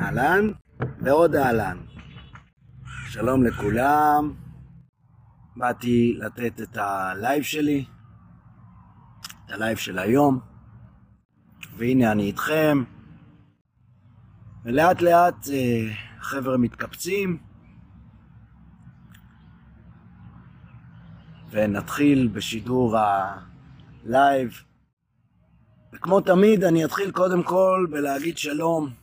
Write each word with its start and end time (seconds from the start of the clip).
אהלן 0.00 0.50
ועוד 1.00 1.34
אהלן. 1.34 1.78
שלום 3.08 3.44
לכולם, 3.44 4.34
באתי 5.56 6.16
לתת 6.18 6.60
את 6.60 6.76
הלייב 6.76 7.42
שלי, 7.42 7.84
את 9.46 9.50
הלייב 9.50 9.78
של 9.78 9.98
היום, 9.98 10.40
והנה 11.76 12.12
אני 12.12 12.22
איתכם, 12.22 12.84
ולאט 14.64 15.02
לאט 15.02 15.48
אה, 15.52 15.92
חבר'ה 16.20 16.56
מתקבצים, 16.56 17.38
ונתחיל 21.50 22.28
בשידור 22.28 22.96
הלייב. 22.98 24.62
וכמו 25.92 26.20
תמיד, 26.20 26.64
אני 26.64 26.84
אתחיל 26.84 27.10
קודם 27.10 27.42
כל 27.42 27.86
בלהגיד 27.90 28.38
שלום 28.38 28.99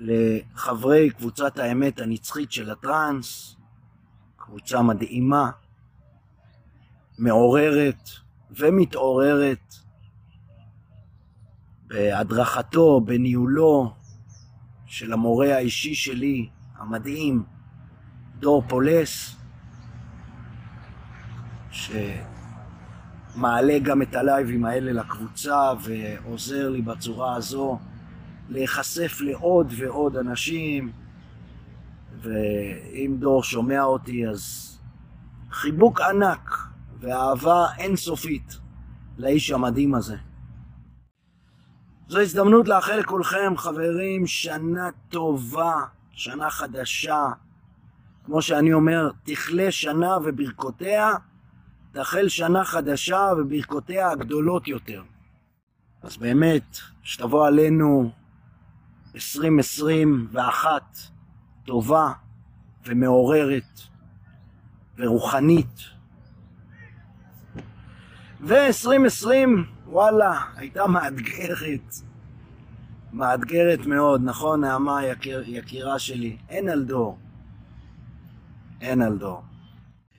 לחברי 0.00 1.10
קבוצת 1.10 1.58
האמת 1.58 2.00
הנצחית 2.00 2.52
של 2.52 2.70
הטראנס, 2.70 3.56
קבוצה 4.36 4.82
מדהימה, 4.82 5.50
מעוררת 7.18 8.08
ומתעוררת 8.50 9.74
בהדרכתו, 11.86 13.00
בניהולו 13.00 13.94
של 14.86 15.12
המורה 15.12 15.56
האישי 15.56 15.94
שלי, 15.94 16.48
המדהים, 16.78 17.44
דור 18.38 18.62
פולס, 18.68 19.36
שמעלה 21.70 23.78
גם 23.82 24.02
את 24.02 24.14
הלייבים 24.14 24.64
האלה 24.64 24.92
לקבוצה 24.92 25.72
ועוזר 25.82 26.68
לי 26.68 26.82
בצורה 26.82 27.36
הזו 27.36 27.78
להיחשף 28.50 29.20
לעוד 29.20 29.72
ועוד 29.76 30.16
אנשים, 30.16 30.92
ואם 32.22 33.16
דור 33.18 33.42
שומע 33.42 33.82
אותי 33.82 34.28
אז 34.28 34.66
חיבוק 35.50 36.00
ענק 36.00 36.50
ואהבה 37.00 37.66
אינסופית 37.78 38.58
לאיש 39.18 39.50
המדהים 39.50 39.94
הזה. 39.94 40.16
זו 42.08 42.20
הזדמנות 42.20 42.68
לאחל 42.68 42.96
לכולכם, 42.96 43.52
חברים, 43.56 44.26
שנה 44.26 44.88
טובה, 45.08 45.74
שנה 46.12 46.50
חדשה. 46.50 47.26
כמו 48.24 48.42
שאני 48.42 48.72
אומר, 48.72 49.10
תכלה 49.24 49.70
שנה 49.70 50.16
וברכותיה, 50.24 51.12
תחל 51.92 52.28
שנה 52.28 52.64
חדשה 52.64 53.32
וברכותיה 53.38 54.10
הגדולות 54.10 54.68
יותר. 54.68 55.02
אז 56.02 56.16
באמת, 56.16 56.76
שתבוא 57.02 57.46
עלינו 57.46 58.10
2021 59.14 60.82
טובה 61.66 62.12
ומעוררת 62.86 63.80
ורוחנית. 64.98 65.80
ו-2020, 68.40 69.26
וואלה, 69.86 70.40
הייתה 70.56 70.86
מאתגרת. 70.86 71.94
מאתגרת 73.12 73.86
מאוד, 73.86 74.20
נכון, 74.24 74.60
נעמה 74.60 75.04
יקיר, 75.04 75.42
יקירה 75.46 75.98
שלי? 75.98 76.36
אין 76.48 76.68
על 76.68 76.84
דור. 76.84 77.18
אין 78.80 79.02
על 79.02 79.18
דור. 79.18 79.42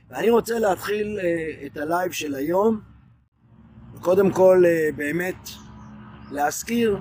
ואני 0.09 0.29
רוצה 0.29 0.59
להתחיל 0.59 1.19
אה, 1.19 1.65
את 1.65 1.77
הלייב 1.77 2.11
של 2.11 2.35
היום, 2.35 2.81
וקודם 3.93 4.31
כל 4.31 4.63
אה, 4.63 4.95
באמת 4.95 5.49
להזכיר 6.31 6.99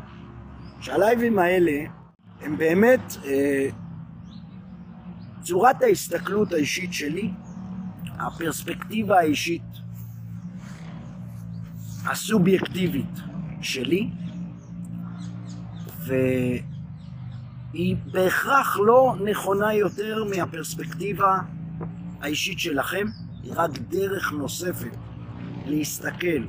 שהלייבים 0.80 1.38
האלה 1.38 1.88
הם 2.40 2.56
באמת 2.56 3.16
אה, 3.24 3.68
צורת 5.42 5.82
ההסתכלות 5.82 6.52
האישית 6.52 6.92
שלי, 6.92 7.30
הפרספקטיבה 8.18 9.18
האישית 9.18 9.62
הסובייקטיבית 12.06 13.20
שלי, 13.62 14.10
והיא 16.04 17.96
בהכרח 18.12 18.76
לא 18.78 19.16
נכונה 19.24 19.74
יותר 19.74 20.24
מהפרספקטיבה 20.24 21.38
האישית 22.20 22.58
שלכם, 22.58 23.06
היא 23.42 23.52
רק 23.56 23.70
דרך 23.88 24.32
נוספת 24.32 24.96
להסתכל 25.66 26.42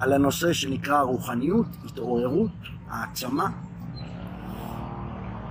על 0.00 0.12
הנושא 0.12 0.52
שנקרא 0.52 1.00
רוחניות, 1.00 1.66
התעוררות, 1.84 2.50
העצמה. 2.88 3.50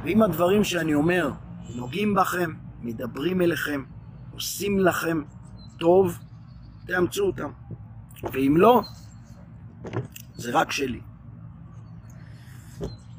ואם 0.03 0.22
הדברים 0.22 0.63
שאני 0.63 0.94
אומר 0.94 1.31
נוגעים 1.75 2.16
בכם, 2.16 2.53
מדברים 2.81 3.41
אליכם, 3.41 3.84
עושים 4.31 4.79
לכם 4.79 5.22
טוב, 5.79 6.19
תאמצו 6.88 7.25
אותם. 7.25 7.51
ואם 8.34 8.57
לא, 8.57 8.81
זה 10.35 10.51
רק 10.53 10.72
שלי. 10.72 11.01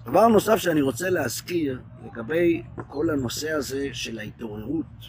דבר 0.05 0.29
נוסף 0.29 0.57
שאני 0.57 0.81
רוצה 0.81 1.11
להזכיר 1.11 1.83
לגבי 2.05 2.63
כל 2.89 3.11
הנושא 3.11 3.53
הזה 3.53 3.89
של 3.93 4.19
ההתעוררות, 4.19 5.05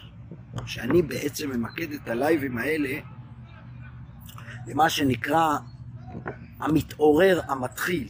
שאני 0.66 1.01
בעצם 1.01 1.50
ממקד 1.50 1.91
את 1.91 2.07
הלייבים 2.07 2.57
האלה 2.57 3.00
למה 4.67 4.89
שנקרא 4.89 5.57
המתעורר 6.59 7.41
המתחיל. 7.47 8.07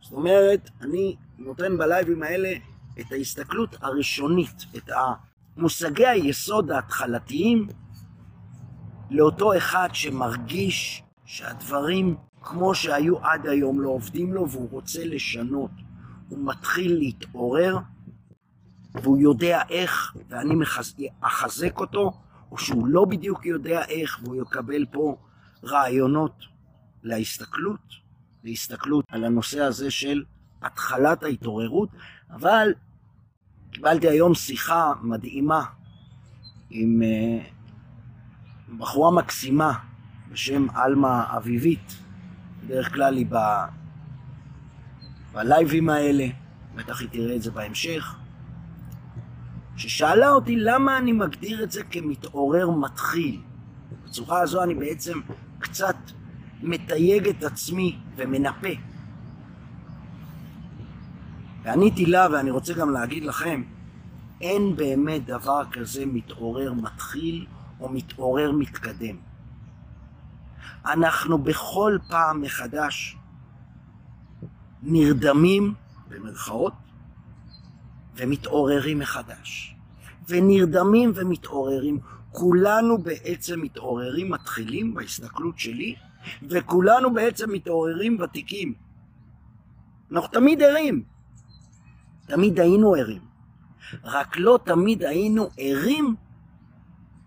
זאת 0.00 0.12
אומרת, 0.12 0.70
אני 0.80 1.16
נותן 1.38 1.78
בלייבים 1.78 2.22
האלה 2.22 2.52
את 3.00 3.12
ההסתכלות 3.12 3.76
הראשונית, 3.82 4.64
את 4.76 4.90
מושגי 5.56 6.06
היסוד 6.06 6.70
ההתחלתיים 6.70 7.66
לאותו 9.10 9.56
אחד 9.56 9.88
שמרגיש 9.92 11.02
שהדברים 11.24 12.16
כמו 12.42 12.74
שהיו 12.74 13.18
עד 13.18 13.46
היום 13.46 13.80
לא 13.80 13.88
עובדים 13.88 14.34
לו 14.34 14.50
והוא 14.50 14.68
רוצה 14.70 15.04
לשנות. 15.04 15.70
הוא 16.28 16.38
מתחיל 16.42 16.98
להתעורר 16.98 17.78
והוא 18.94 19.18
יודע 19.18 19.62
איך, 19.70 20.16
ואני 20.28 20.54
אחזק 21.20 21.80
אותו, 21.80 22.12
או 22.50 22.58
שהוא 22.58 22.86
לא 22.86 23.04
בדיוק 23.04 23.46
יודע 23.46 23.84
איך, 23.84 24.20
והוא 24.22 24.42
יקבל 24.42 24.86
פה 24.92 25.16
רעיונות 25.64 26.32
להסתכלות, 27.02 27.94
להסתכלות 28.44 29.04
על 29.08 29.24
הנושא 29.24 29.60
הזה 29.60 29.90
של 29.90 30.24
התחלת 30.62 31.22
ההתעוררות, 31.22 31.88
אבל 32.30 32.74
קיבלתי 33.70 34.08
היום 34.08 34.34
שיחה 34.34 34.92
מדהימה 35.02 35.64
עם 36.70 37.02
uh, 37.02 37.44
בחורה 38.78 39.10
מקסימה 39.10 39.72
בשם 40.30 40.66
עלמה 40.74 41.36
אביבית, 41.36 41.96
בדרך 42.64 42.94
כלל 42.94 43.16
היא 43.16 43.26
ב... 43.30 43.36
בלייבים 45.32 45.88
האלה, 45.88 46.26
בטח 46.74 47.00
היא 47.00 47.08
תראה 47.08 47.36
את 47.36 47.42
זה 47.42 47.50
בהמשך, 47.50 48.16
ששאלה 49.76 50.30
אותי 50.30 50.56
למה 50.56 50.98
אני 50.98 51.12
מגדיר 51.12 51.62
את 51.62 51.70
זה 51.70 51.82
כמתעורר 51.84 52.70
מתחיל. 52.70 53.40
בצורה 54.04 54.40
הזו 54.40 54.62
אני 54.62 54.74
בעצם 54.74 55.20
קצת 55.58 55.96
מתייג 56.62 57.28
את 57.28 57.44
עצמי 57.44 57.98
ומנפה. 58.16 58.68
ועניתי 61.62 62.06
לה, 62.06 62.28
ואני 62.32 62.50
רוצה 62.50 62.74
גם 62.74 62.90
להגיד 62.90 63.24
לכם, 63.24 63.62
אין 64.40 64.76
באמת 64.76 65.26
דבר 65.26 65.62
כזה 65.72 66.06
מתעורר 66.06 66.72
מתחיל 66.72 67.46
או 67.80 67.88
מתעורר 67.88 68.52
מתקדם. 68.52 69.16
אנחנו 70.86 71.38
בכל 71.38 71.98
פעם 72.08 72.40
מחדש 72.40 73.16
נרדמים, 74.82 75.74
במרכאות, 76.08 76.72
ומתעוררים 78.16 78.98
מחדש. 78.98 79.76
ונרדמים 80.28 81.12
ומתעוררים. 81.14 81.98
כולנו 82.30 82.98
בעצם 82.98 83.60
מתעוררים, 83.60 84.30
מתחילים 84.30 84.94
בהסתכלות 84.94 85.58
שלי, 85.58 85.94
וכולנו 86.50 87.14
בעצם 87.14 87.52
מתעוררים 87.52 88.20
ותיקים. 88.20 88.74
אנחנו 90.12 90.28
תמיד 90.28 90.62
ערים. 90.62 91.04
תמיד 92.26 92.60
היינו 92.60 92.94
ערים. 92.94 93.22
רק 94.04 94.36
לא 94.36 94.58
תמיד 94.64 95.02
היינו 95.02 95.48
ערים 95.58 96.16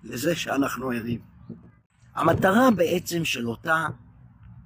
לזה 0.03 0.35
שאנחנו 0.35 0.89
ערים. 0.89 1.19
המטרה 2.15 2.71
בעצם 2.71 3.25
של 3.25 3.47
אותה 3.47 3.87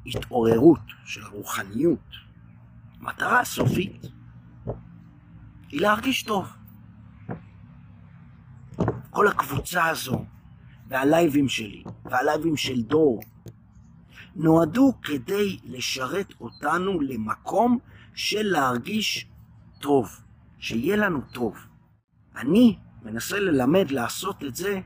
התעוררות, 0.06 0.80
של 1.06 1.24
הרוחניות, 1.24 2.10
המטרה 3.00 3.40
הסופית, 3.40 4.06
היא 5.70 5.82
להרגיש 5.82 6.24
טוב. 6.24 6.54
כל 9.10 9.28
הקבוצה 9.28 9.86
הזו, 9.86 10.26
והלייבים 10.88 11.50
שלי, 11.50 11.84
והלייבים 12.06 12.58
של 12.58 12.82
דור, 12.82 13.20
נועדו 14.38 14.94
כדי 15.02 15.58
לשרת 15.64 16.34
אותנו 16.42 17.02
למקום 17.02 17.80
של 18.16 18.44
להרגיש 18.44 19.28
טוב, 19.80 20.22
שיהיה 20.60 20.96
לנו 20.96 21.22
טוב. 21.22 21.58
אני 22.36 22.78
מנסה 23.04 23.40
ללמד 23.40 23.92
לעשות 23.92 24.44
את 24.44 24.56
זה 24.56 24.80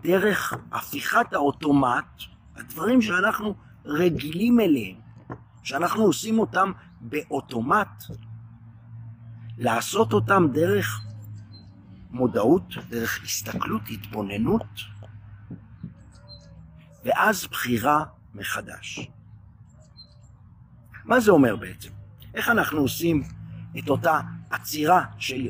דרך 0.00 0.54
הפיכת 0.72 1.32
האוטומט, 1.32 2.22
הדברים 2.56 3.02
שאנחנו 3.02 3.54
רגילים 3.84 4.60
אליהם, 4.60 4.96
שאנחנו 5.62 6.02
עושים 6.02 6.38
אותם 6.38 6.72
באוטומט, 7.00 8.02
לעשות 9.58 10.12
אותם 10.12 10.46
דרך 10.52 11.00
מודעות, 12.10 12.74
דרך 12.88 13.22
הסתכלות, 13.22 13.82
התבוננות, 13.90 14.80
ואז 17.04 17.46
בחירה 17.46 18.04
מחדש. 18.34 19.10
מה 21.04 21.20
זה 21.20 21.30
אומר 21.30 21.56
בעצם? 21.56 21.90
איך 22.34 22.48
אנחנו 22.48 22.78
עושים 22.80 23.22
את 23.78 23.88
אותה 23.88 24.20
עצירה 24.50 25.04
של 25.18 25.48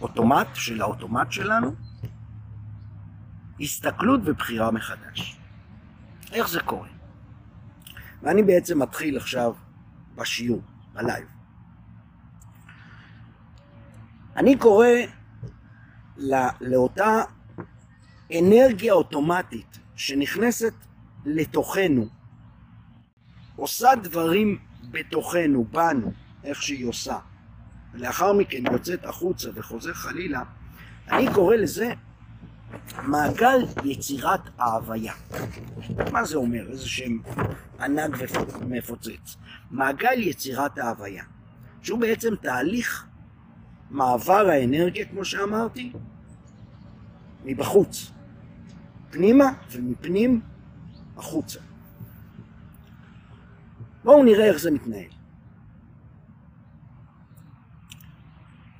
אוטומט, 0.00 0.48
של 0.54 0.82
האוטומט 0.82 1.32
שלנו? 1.32 1.74
הסתכלות 3.60 4.20
ובחירה 4.24 4.70
מחדש. 4.70 5.38
איך 6.32 6.48
זה 6.48 6.60
קורה? 6.60 6.88
ואני 8.22 8.42
בעצם 8.42 8.82
מתחיל 8.82 9.16
עכשיו 9.16 9.54
בשיעור, 10.14 10.62
בלייב. 10.92 11.28
אני 14.36 14.58
קורא 14.58 14.86
לא, 16.16 16.38
לאותה 16.60 17.22
אנרגיה 18.38 18.92
אוטומטית 18.92 19.78
שנכנסת 19.96 20.74
לתוכנו, 21.26 22.08
עושה 23.56 23.88
דברים 24.02 24.58
בתוכנו, 24.90 25.64
בנו, 25.64 26.12
איך 26.44 26.62
שהיא 26.62 26.86
עושה, 26.86 27.18
ולאחר 27.92 28.32
מכן 28.32 28.62
יוצאת 28.72 29.04
החוצה 29.04 29.50
וחוזר 29.54 29.94
חלילה, 29.94 30.42
אני 31.10 31.34
קורא 31.34 31.56
לזה 31.56 31.92
מעגל 33.02 33.64
יצירת 33.84 34.40
ההוויה. 34.58 35.12
מה 36.12 36.24
זה 36.24 36.36
אומר? 36.36 36.70
איזה 36.70 36.88
שם 36.88 37.18
ענק 37.80 38.16
ומפוצץ. 38.60 39.36
מעגל 39.70 40.18
יצירת 40.18 40.78
ההוויה, 40.78 41.24
שהוא 41.82 42.00
בעצם 42.00 42.34
תהליך 42.36 43.06
מעבר 43.90 44.48
האנרגיה, 44.48 45.04
כמו 45.04 45.24
שאמרתי, 45.24 45.92
מבחוץ, 47.44 48.10
פנימה 49.10 49.52
ומפנים 49.70 50.40
החוצה. 51.16 51.60
בואו 54.04 54.24
נראה 54.24 54.44
איך 54.44 54.58
זה 54.58 54.70
מתנהל. 54.70 55.10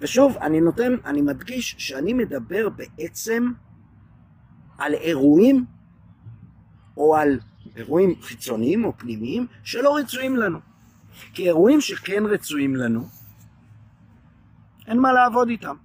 ושוב, 0.00 0.36
אני 0.36 0.60
נותן, 0.60 0.92
אני 1.04 1.22
מדגיש 1.22 1.74
שאני 1.78 2.12
מדבר 2.12 2.68
בעצם 2.68 3.52
על 4.78 4.94
אירועים 4.94 5.64
או 6.96 7.16
על 7.16 7.38
אירועים 7.76 8.14
חיצוניים 8.22 8.84
או 8.84 8.92
פנימיים 8.98 9.46
שלא 9.62 9.96
רצויים 9.96 10.36
לנו. 10.36 10.58
כי 11.34 11.46
אירועים 11.46 11.80
שכן 11.80 12.22
רצויים 12.26 12.76
לנו, 12.76 13.08
אין 14.86 14.98
מה 15.00 15.12
לעבוד 15.12 15.48
איתם. 15.48 15.76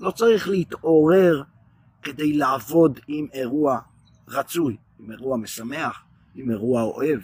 לא 0.00 0.10
צריך 0.10 0.48
להתעורר 0.48 1.42
כדי 2.02 2.32
לעבוד 2.32 3.00
עם 3.06 3.26
אירוע 3.32 3.78
רצוי, 4.28 4.76
עם 5.04 5.10
אירוע 5.10 5.36
משמח, 5.36 6.04
עם 6.34 6.50
אירוע 6.50 6.82
אוהב, 6.82 7.20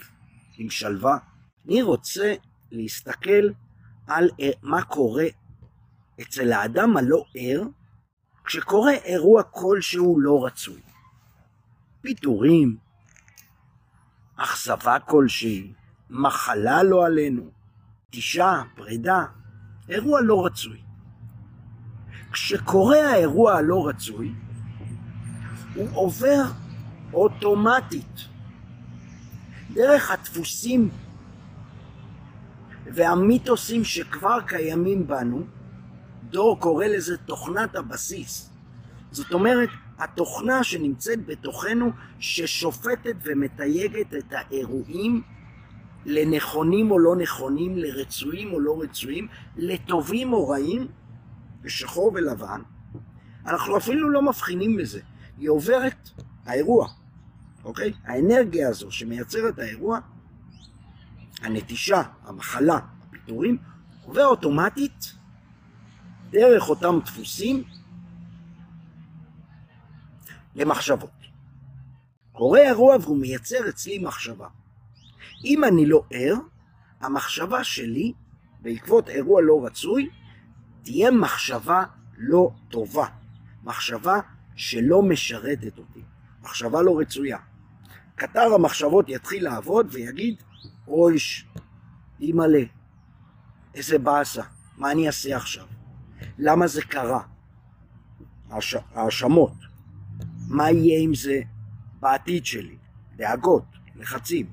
עם 0.58 0.70
שלווה. 0.70 1.18
אני 1.66 1.82
רוצה 1.82 2.34
להסתכל 2.70 3.48
על 4.06 4.30
מה 4.62 4.82
קורה 4.82 5.24
אצל 6.20 6.52
האדם 6.52 6.96
הלא 6.96 7.24
ער 7.34 7.62
כשקורה 8.44 8.92
אירוע 8.92 9.42
כלשהו 9.42 10.20
לא 10.20 10.46
רצוי. 10.46 10.80
פיטורים, 12.00 12.76
אכזבה 14.36 14.98
כלשהי, 14.98 15.72
מחלה 16.10 16.82
לא 16.82 17.06
עלינו, 17.06 17.50
תשעה, 18.10 18.62
פרידה, 18.74 19.24
אירוע 19.88 20.20
לא 20.20 20.46
רצוי. 20.46 20.82
כשקורה 22.32 23.10
האירוע 23.10 23.54
הלא 23.54 23.88
רצוי, 23.88 24.34
הוא 25.74 25.88
עובר 25.92 26.42
אוטומטית 27.12 28.28
דרך 29.72 30.10
הדפוסים 30.10 30.88
והמיתוסים 32.94 33.84
שכבר 33.84 34.38
קיימים 34.46 35.06
בנו, 35.06 35.44
דור 36.30 36.60
קורא 36.60 36.86
לזה 36.86 37.16
תוכנת 37.16 37.76
הבסיס. 37.76 38.50
זאת 39.10 39.32
אומרת, 39.32 39.68
התוכנה 39.98 40.64
שנמצאת 40.64 41.26
בתוכנו 41.26 41.90
ששופטת 42.18 43.16
ומתייגת 43.24 44.14
את 44.14 44.32
האירועים 44.32 45.22
לנכונים 46.06 46.90
או 46.90 46.98
לא 46.98 47.16
נכונים, 47.16 47.78
לרצויים 47.78 48.52
או 48.52 48.60
לא 48.60 48.82
רצויים, 48.82 49.28
לטובים 49.56 50.32
או 50.32 50.48
רעים, 50.48 50.86
בשחור 51.62 52.12
ולבן. 52.14 52.60
אנחנו 53.46 53.76
אפילו 53.76 54.10
לא 54.10 54.22
מבחינים 54.22 54.76
בזה. 54.76 55.00
היא 55.38 55.48
עוברת, 55.48 56.10
האירוע, 56.46 56.88
אוקיי? 57.64 57.92
האנרגיה 58.04 58.68
הזו 58.68 58.90
שמייצרת 58.90 59.58
האירוע, 59.58 59.98
הנטישה, 61.42 62.02
המחלה, 62.24 62.78
הפיטורים, 63.08 63.58
עובר 64.04 64.26
אוטומטית 64.26 65.14
דרך 66.30 66.68
אותם 66.68 66.98
דפוסים 67.04 67.64
למחשבות. 70.54 71.10
קורה 72.32 72.60
אירוע 72.60 72.96
והוא 73.00 73.18
מייצר 73.18 73.68
אצלי 73.68 73.98
מחשבה. 73.98 74.48
אם 75.44 75.64
אני 75.64 75.86
לא 75.86 76.04
ער, 76.10 76.34
המחשבה 77.00 77.64
שלי, 77.64 78.12
בעקבות 78.60 79.08
אירוע 79.08 79.42
לא 79.42 79.66
רצוי, 79.66 80.08
תהיה 80.82 81.10
מחשבה 81.10 81.84
לא 82.16 82.50
טובה. 82.68 83.06
מחשבה 83.64 84.20
שלא 84.56 85.02
משרתת 85.02 85.78
אותי. 85.78 86.00
מחשבה 86.42 86.82
לא 86.82 86.98
רצויה. 87.00 87.38
קטר 88.20 88.54
המחשבות 88.54 89.08
יתחיל 89.08 89.44
לעבוד 89.44 89.86
ויגיד, 89.90 90.42
אויש, 90.88 91.46
אימא'לה, 92.20 92.62
איזה 93.74 93.98
באסה, 93.98 94.42
מה 94.78 94.92
אני 94.92 95.06
אעשה 95.06 95.36
עכשיו? 95.36 95.66
למה 96.38 96.66
זה 96.66 96.82
קרה? 96.82 97.22
האשמות. 98.94 99.52
מה 100.48 100.70
יהיה 100.70 101.00
עם 101.00 101.14
זה 101.14 101.40
בעתיד 102.00 102.46
שלי? 102.46 102.76
דאגות, 103.16 103.64
לחצים. 103.96 104.46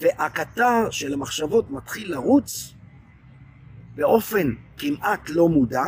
והקטר 0.00 0.90
של 0.90 1.12
המחשבות 1.12 1.70
מתחיל 1.70 2.10
לרוץ 2.10 2.74
באופן 3.94 4.54
כמעט 4.76 5.30
לא 5.30 5.48
מודע, 5.48 5.84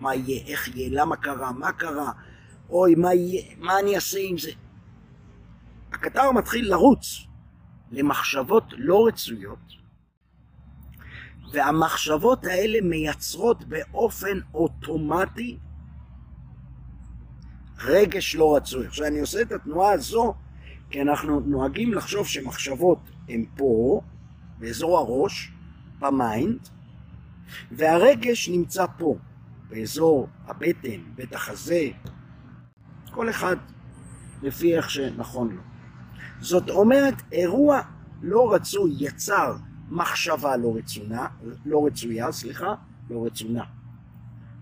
מה 0.00 0.14
יהיה, 0.14 0.46
איך 0.46 0.76
יהיה, 0.76 0.88
למה 0.92 1.16
קרה, 1.16 1.52
מה 1.52 1.72
קרה, 1.72 2.12
אוי, 2.70 2.94
מה 2.94 3.14
יהיה, 3.14 3.42
מה 3.58 3.78
אני 3.78 3.94
אעשה 3.94 4.18
עם 4.22 4.38
זה. 4.38 4.50
הקטר 6.06 6.32
מתחיל 6.32 6.70
לרוץ 6.70 7.26
למחשבות 7.90 8.64
לא 8.76 9.06
רצויות, 9.06 9.58
והמחשבות 11.52 12.44
האלה 12.44 12.78
מייצרות 12.82 13.64
באופן 13.64 14.38
אוטומטי 14.54 15.58
רגש 17.78 18.36
לא 18.36 18.56
רצוי. 18.56 18.86
עכשיו 18.86 19.06
אני 19.06 19.20
עושה 19.20 19.42
את 19.42 19.52
התנועה 19.52 19.92
הזו 19.92 20.34
כי 20.90 21.02
אנחנו 21.02 21.40
נוהגים 21.40 21.94
לחשוב 21.94 22.26
שמחשבות 22.26 22.98
הן 23.28 23.44
פה, 23.56 24.00
באזור 24.58 24.98
הראש, 24.98 25.52
ב 25.98 26.10
mind, 26.10 26.68
והרגש 27.70 28.48
נמצא 28.48 28.86
פה, 28.98 29.16
באזור 29.68 30.28
הבטן, 30.46 31.00
בית 31.14 31.34
החזה, 31.34 31.88
כל 33.10 33.30
אחד 33.30 33.56
לפי 34.42 34.76
איך 34.76 34.90
שנכון 34.90 35.50
לו. 35.50 35.73
זאת 36.44 36.70
אומרת, 36.70 37.14
אירוע 37.32 37.80
לא 38.22 38.54
רצוי 38.54 38.94
יצר 38.98 39.56
מחשבה 39.90 40.56
לא 40.56 40.76
רצונה, 40.76 41.26
לא 41.66 41.86
רצויה, 41.86 42.32
סליחה, 42.32 42.74
לא 43.10 43.26
רצונה. 43.26 43.64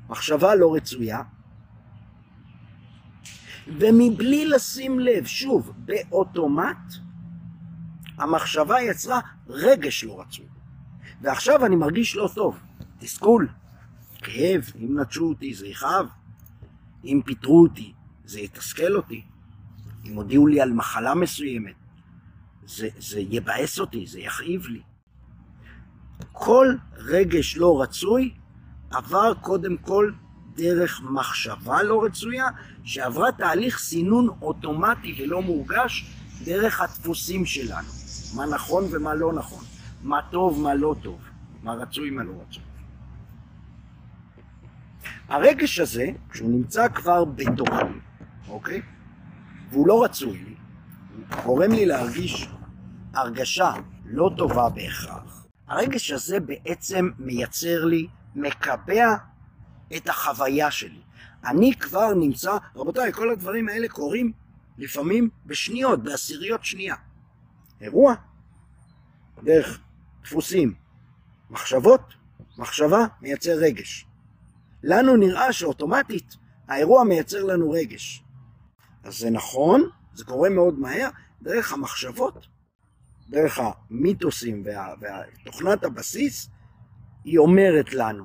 מחשבה 0.09 0.55
לא 0.55 0.75
רצויה, 0.75 1.23
ומבלי 3.67 4.47
לשים 4.47 5.01
לב, 5.01 5.27
שוב, 5.27 5.73
באוטומט, 5.79 6.95
המחשבה 8.19 8.81
יצרה 8.81 9.21
רגש 9.49 10.05
לא 10.05 10.21
רצוי. 10.21 10.47
ועכשיו 11.21 11.67
אני 11.67 11.77
מרגיש 11.77 12.17
לא 12.17 12.31
טוב, 12.35 12.59
תסכול, 12.99 13.49
כאב, 14.19 14.71
אם 14.81 14.99
נטשו 14.99 15.29
אותי 15.29 15.55
זה 15.55 15.67
יכאב, 15.67 16.07
אם 17.05 17.21
פיטרו 17.25 17.63
אותי 17.63 17.93
זה 18.25 18.41
יתסכל 18.41 18.97
אותי, 18.97 19.23
אם 20.05 20.15
הודיעו 20.15 20.47
לי 20.47 20.61
על 20.61 20.73
מחלה 20.73 21.15
מסוימת, 21.15 21.75
זה, 22.67 22.89
זה 22.99 23.21
יבאס 23.21 23.79
אותי, 23.79 24.07
זה 24.07 24.21
יכאיב 24.21 24.67
לי. 24.67 24.81
כל 26.33 26.75
רגש 26.97 27.57
לא 27.57 27.83
רצוי 27.83 28.35
עבר 28.91 29.35
קודם 29.41 29.77
כל 29.77 30.13
דרך 30.55 31.01
מחשבה 31.11 31.83
לא 31.83 32.05
רצויה, 32.05 32.47
שעברה 32.85 33.33
תהליך 33.33 33.79
סינון 33.79 34.29
אוטומטי 34.43 35.23
ולא 35.23 35.43
מורגש 35.43 36.07
דרך 36.45 36.81
הדפוסים 36.81 37.47
שלנו. 37.47 37.89
מה 38.37 38.47
נכון 38.47 38.85
ומה 38.91 39.15
לא 39.15 39.33
נכון, 39.33 39.65
מה 40.03 40.21
טוב, 40.31 40.61
מה 40.63 40.75
לא 40.75 40.95
טוב, 41.03 41.21
מה 41.63 41.73
רצוי, 41.73 42.11
מה 42.11 42.23
לא 42.23 42.33
רצוי. 42.49 42.63
הרגש 45.29 45.81
הזה, 45.81 46.07
כשהוא 46.31 46.51
נמצא 46.51 46.89
כבר 46.89 47.25
בתוכי, 47.25 47.93
אוקיי? 48.49 48.83
והוא 49.73 49.87
לא 49.87 50.05
רצוי 50.05 50.45
הוא 51.35 51.43
גורם 51.45 51.71
לי 51.71 51.87
להרגיש 51.87 52.49
הרגשה 53.15 53.73
לא 54.05 54.31
טובה 54.37 54.69
בהכרח. 54.69 55.47
הרגש 55.69 56.11
הזה 56.11 56.41
בעצם 56.41 57.11
מייצר 57.19 57.85
לי, 57.85 58.07
מקבע 58.35 59.15
את 59.97 60.09
החוויה 60.09 60.71
שלי. 60.71 61.01
אני 61.47 61.75
כבר 61.75 62.15
נמצא, 62.15 62.57
רבותיי, 62.77 63.13
כל 63.13 63.31
הדברים 63.31 63.69
האלה 63.69 63.89
קורים 63.89 64.33
לפעמים 64.79 65.29
בשניות, 65.47 66.03
בעשיריות 66.03 66.65
שנייה. 66.65 66.95
אירוע, 67.81 68.15
דרך 69.43 69.81
דפוסים, 70.25 70.75
מחשבות, 71.51 72.01
מחשבה 72.59 73.05
מייצר 73.21 73.53
רגש. 73.57 74.07
לנו 74.83 75.17
נראה 75.17 75.53
שאוטומטית 75.53 76.37
האירוע 76.69 77.05
מייצר 77.05 77.45
לנו 77.45 77.71
רגש. 77.71 78.25
אז 79.05 79.19
זה 79.19 79.31
נכון, 79.31 79.83
זה 80.15 80.25
קורה 80.25 80.51
מאוד 80.51 80.79
מהר, 80.79 81.09
דרך 81.43 81.73
המחשבות, 81.73 82.47
דרך 83.29 83.61
המיתוסים 83.61 84.63
וה, 84.65 84.95
ותוכנת 85.01 85.85
הבסיס, 85.85 86.51
היא 87.25 87.39
אומרת 87.39 87.93
לנו 87.93 88.25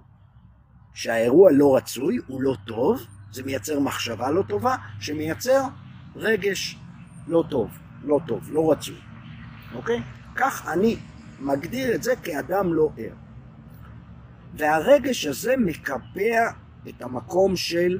שהאירוע 0.93 1.51
לא 1.51 1.75
רצוי, 1.75 2.17
הוא 2.27 2.41
לא 2.41 2.55
טוב, 2.67 3.01
זה 3.31 3.43
מייצר 3.43 3.79
מחשבה 3.79 4.31
לא 4.31 4.43
טובה, 4.47 4.75
שמייצר 4.99 5.61
רגש 6.15 6.79
לא 7.27 7.43
טוב, 7.49 7.69
לא 8.03 8.19
טוב, 8.27 8.51
לא 8.51 8.71
רצוי, 8.71 8.99
אוקיי? 9.75 10.01
כך 10.35 10.67
אני 10.67 10.97
מגדיר 11.39 11.95
את 11.95 12.03
זה 12.03 12.15
כאדם 12.23 12.73
לא 12.73 12.89
ער. 12.97 13.13
והרגש 14.53 15.25
הזה 15.25 15.57
מקבע 15.57 16.51
את 16.89 17.01
המקום 17.01 17.55
של 17.55 17.99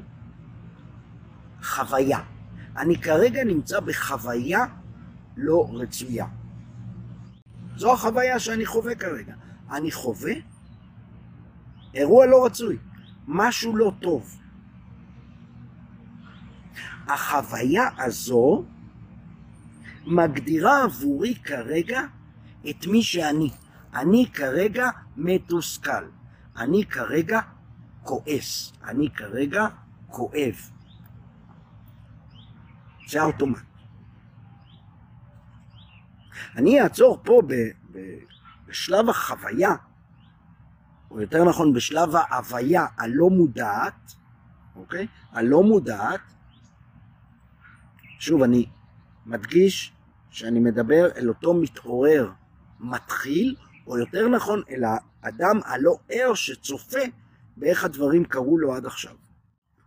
חוויה. 1.63 2.19
אני 2.77 3.01
כרגע 3.01 3.43
נמצא 3.43 3.79
בחוויה 3.79 4.65
לא 5.37 5.69
רצויה. 5.73 6.25
זו 7.75 7.93
החוויה 7.93 8.39
שאני 8.39 8.65
חווה 8.65 8.95
כרגע. 8.95 9.33
אני 9.71 9.91
חווה 9.91 10.33
אירוע 11.93 12.25
לא 12.25 12.45
רצוי, 12.45 12.77
משהו 13.27 13.77
לא 13.77 13.91
טוב. 14.01 14.37
החוויה 17.07 17.89
הזו 17.97 18.65
מגדירה 20.05 20.83
עבורי 20.83 21.35
כרגע 21.35 22.01
את 22.69 22.87
מי 22.87 23.03
שאני. 23.03 23.49
אני 23.93 24.25
כרגע 24.33 24.89
מתוסכל. 25.17 26.05
אני 26.57 26.85
כרגע 26.85 27.39
כועס. 28.03 28.73
אני 28.83 29.09
כרגע 29.09 29.67
כואב. 30.07 30.76
זה 33.07 33.21
האוטומט. 33.21 33.61
אני 36.55 36.81
אעצור 36.81 37.19
פה 37.23 37.41
בשלב 38.67 39.09
החוויה, 39.09 39.75
או 41.11 41.21
יותר 41.21 41.43
נכון 41.43 41.73
בשלב 41.73 42.15
ההוויה 42.15 42.85
הלא 42.97 43.29
מודעת, 43.29 44.15
אוקיי? 44.75 45.07
הלא 45.31 45.63
מודעת. 45.63 46.21
שוב, 48.19 48.43
אני 48.43 48.69
מדגיש 49.25 49.93
שאני 50.29 50.59
מדבר 50.59 51.09
אל 51.15 51.29
אותו 51.29 51.53
מתעורר 51.53 52.31
מתחיל, 52.79 53.55
או 53.87 53.97
יותר 53.97 54.27
נכון, 54.27 54.61
אל 54.69 54.83
האדם 55.23 55.59
הלא 55.65 55.97
ער 56.09 56.33
שצופה 56.33 56.99
באיך 57.57 57.83
הדברים 57.83 58.25
קרו 58.25 58.57
לו 58.57 58.73
עד 58.73 58.85
עכשיו. 58.85 59.15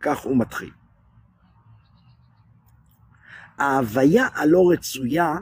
כך 0.00 0.18
הוא 0.18 0.38
מתחיל. 0.38 0.70
ההוויה 3.60 4.28
הלא 4.34 4.70
רצויה, 4.72 5.34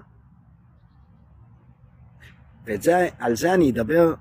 ועל 2.65 3.37
זה 3.37 3.55
אני 3.55 3.71
אדבר 3.71 4.15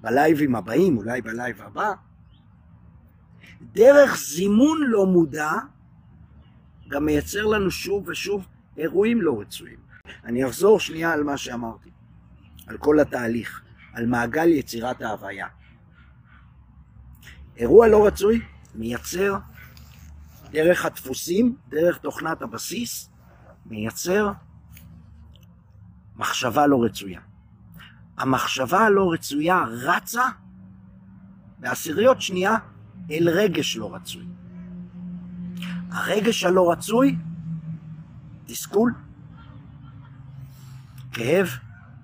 בלייבים 0.00 0.54
הבאים, 0.54 0.96
אולי 0.96 1.22
בלייב 1.22 1.62
הבא, 1.62 1.92
דרך 3.60 4.16
זימון 4.16 4.78
לא 4.86 5.06
מודע 5.06 5.50
גם 6.88 7.06
מייצר 7.06 7.46
לנו 7.46 7.70
שוב 7.70 8.08
ושוב 8.08 8.46
אירועים 8.76 9.22
לא 9.22 9.40
רצויים. 9.40 9.78
אני 10.24 10.46
אחזור 10.46 10.80
שנייה 10.80 11.12
על 11.12 11.24
מה 11.24 11.36
שאמרתי, 11.36 11.90
על 12.66 12.78
כל 12.78 13.00
התהליך, 13.00 13.62
על 13.92 14.06
מעגל 14.06 14.48
יצירת 14.48 15.02
ההוויה. 15.02 15.46
אירוע 17.56 17.88
לא 17.88 18.06
רצוי 18.06 18.40
מייצר 18.74 19.38
דרך 20.54 20.84
הדפוסים, 20.84 21.56
דרך 21.68 21.98
תוכנת 21.98 22.42
הבסיס, 22.42 23.10
מייצר 23.66 24.32
מחשבה 26.16 26.66
לא 26.66 26.84
רצויה. 26.84 27.20
המחשבה 28.18 28.78
הלא 28.78 29.12
רצויה 29.12 29.64
רצה 29.68 30.22
בעשיריות 31.58 32.20
שנייה 32.20 32.54
אל 33.10 33.28
רגש 33.28 33.76
לא 33.76 33.94
רצוי. 33.94 34.26
הרגש 35.90 36.44
הלא 36.44 36.72
רצוי, 36.72 37.16
תסכול, 38.44 38.94
כאב, 41.12 41.48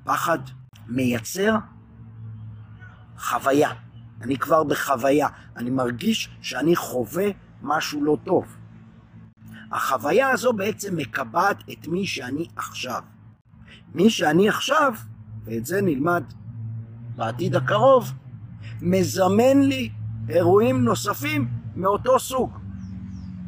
פחד, 0.04 0.38
מייצר 0.86 1.54
חוויה. 3.18 3.70
אני 4.20 4.38
כבר 4.38 4.64
בחוויה, 4.64 5.28
אני 5.56 5.70
מרגיש 5.70 6.30
שאני 6.42 6.76
חווה 6.76 7.30
משהו 7.62 8.04
לא 8.04 8.18
טוב. 8.24 8.56
החוויה 9.72 10.30
הזו 10.30 10.52
בעצם 10.52 10.96
מקבעת 10.96 11.62
את 11.72 11.88
מי 11.88 12.06
שאני 12.06 12.46
עכשיו. 12.56 13.02
מי 13.94 14.10
שאני 14.10 14.48
עכשיו, 14.48 14.94
ואת 15.44 15.66
זה 15.66 15.80
נלמד 15.82 16.24
בעתיד 17.16 17.56
הקרוב, 17.56 18.12
מזמן 18.82 19.62
לי 19.62 19.90
אירועים 20.28 20.84
נוספים 20.84 21.48
מאותו 21.76 22.18
סוג. 22.18 22.58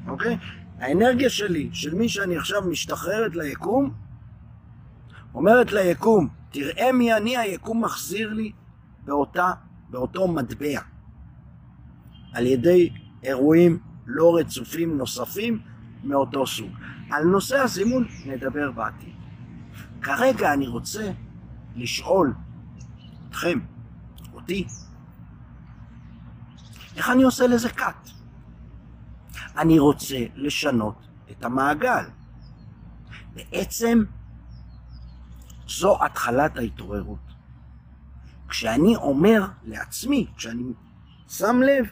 אוקיי? 0.07 0.39
האנרגיה 0.79 1.31
שלי, 1.31 1.71
של 1.73 1.95
מי 1.95 2.09
שאני 2.09 2.37
עכשיו 2.37 2.63
משתחררת 2.69 3.37
ליקום, 3.37 3.91
אומרת 5.35 5.73
ליקום, 5.73 6.29
תראה 6.51 6.93
מי 6.93 7.15
אני, 7.15 7.37
היקום 7.37 7.85
מחזיר 7.85 8.33
לי 8.33 8.53
באותה, 9.05 9.51
באותו 9.91 10.29
מטבע. 10.29 10.81
על 12.33 12.47
ידי 12.47 12.91
אירועים 13.23 13.79
לא 14.07 14.37
רצופים 14.37 14.99
נוספים 14.99 15.63
מאותו 16.05 16.47
סוג. 16.47 16.71
על 17.11 17.25
נושא 17.25 17.59
הזימון 17.59 18.07
נדבר 18.27 18.71
בעתיד. 18.71 19.15
כרגע 20.03 20.53
אני 20.53 20.69
רוצה 20.69 21.13
לשאול 21.77 22.35
אתכם, 23.29 23.59
אותי, 24.33 24.67
איך 26.97 27.11
אני 27.11 27.23
עושה 27.23 27.47
לזה 27.47 27.69
cut? 27.69 28.11
אני 29.57 29.79
רוצה 29.79 30.19
לשנות 30.35 31.07
את 31.31 31.45
המעגל. 31.45 32.05
בעצם 33.35 34.05
זו 35.69 36.05
התחלת 36.05 36.57
ההתעוררות. 36.57 37.19
כשאני 38.49 38.97
אומר 38.97 39.47
לעצמי, 39.65 40.27
כשאני 40.37 40.63
שם 41.29 41.61
לב 41.63 41.87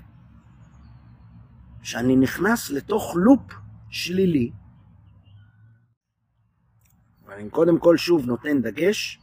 שאני 1.83 2.17
נכנס 2.17 2.71
לתוך 2.71 3.13
לופ 3.17 3.53
שלילי, 3.91 4.53
ואני 7.27 7.51
קודם 7.51 7.79
כל 7.79 7.97
שוב 7.97 8.27
נותן 8.27 8.63
דגש 8.63 9.21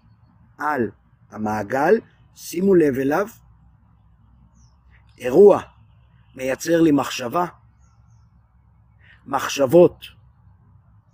על 0.58 0.92
המעגל, 1.32 1.96
שימו 2.36 2.76
לב 2.76 2.96
אליו, 2.96 3.28
אירוע 5.18 5.62
מייצר 6.36 6.82
לי 6.82 6.92
מחשבה, 6.92 7.46
מחשבות, 9.26 10.06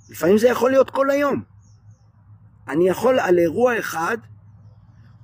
לפעמים 0.09 0.37
זה 0.37 0.47
יכול 0.47 0.71
להיות 0.71 0.89
כל 0.89 1.09
היום. 1.09 1.43
אני 2.67 2.89
יכול 2.89 3.19
על 3.19 3.39
אירוע 3.39 3.79
אחד 3.79 4.17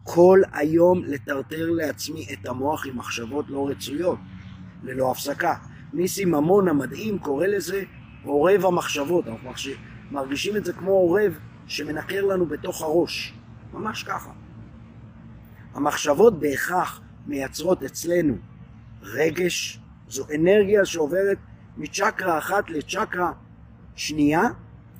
כל 0.03 0.41
היום 0.51 1.03
לטרטר 1.03 1.69
לעצמי 1.69 2.27
את 2.33 2.45
המוח 2.45 2.85
עם 2.87 2.97
מחשבות 2.97 3.45
לא 3.49 3.67
רצויות, 3.69 4.19
ללא 4.83 5.11
הפסקה. 5.11 5.55
ניסים 5.93 6.31
ממון 6.31 6.67
המדהים 6.67 7.19
קורא 7.19 7.47
לזה 7.47 7.83
עורב 8.23 8.65
המחשבות, 8.65 9.27
אנחנו 9.27 9.49
מרגישים 10.11 10.55
את 10.55 10.65
זה 10.65 10.73
כמו 10.73 10.91
עורב 10.91 11.39
שמנקר 11.67 12.25
לנו 12.25 12.45
בתוך 12.45 12.81
הראש, 12.81 13.33
ממש 13.73 14.03
ככה. 14.03 14.31
המחשבות 15.73 16.39
בהכרח 16.39 17.01
מייצרות 17.27 17.83
אצלנו 17.83 18.35
רגש, 19.01 19.79
זו 20.07 20.25
אנרגיה 20.35 20.85
שעוברת 20.85 21.37
מצ'קרה 21.77 22.37
אחת 22.37 22.69
לצ'קרה 22.69 23.31
שנייה, 23.95 24.41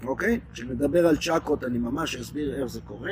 אוקיי? 0.03 0.39
כשנדבר 0.53 1.08
על 1.08 1.17
צ'קרות 1.17 1.63
אני 1.63 1.77
ממש 1.77 2.15
אסביר 2.15 2.55
איך 2.55 2.65
זה 2.65 2.81
קורה. 2.81 3.12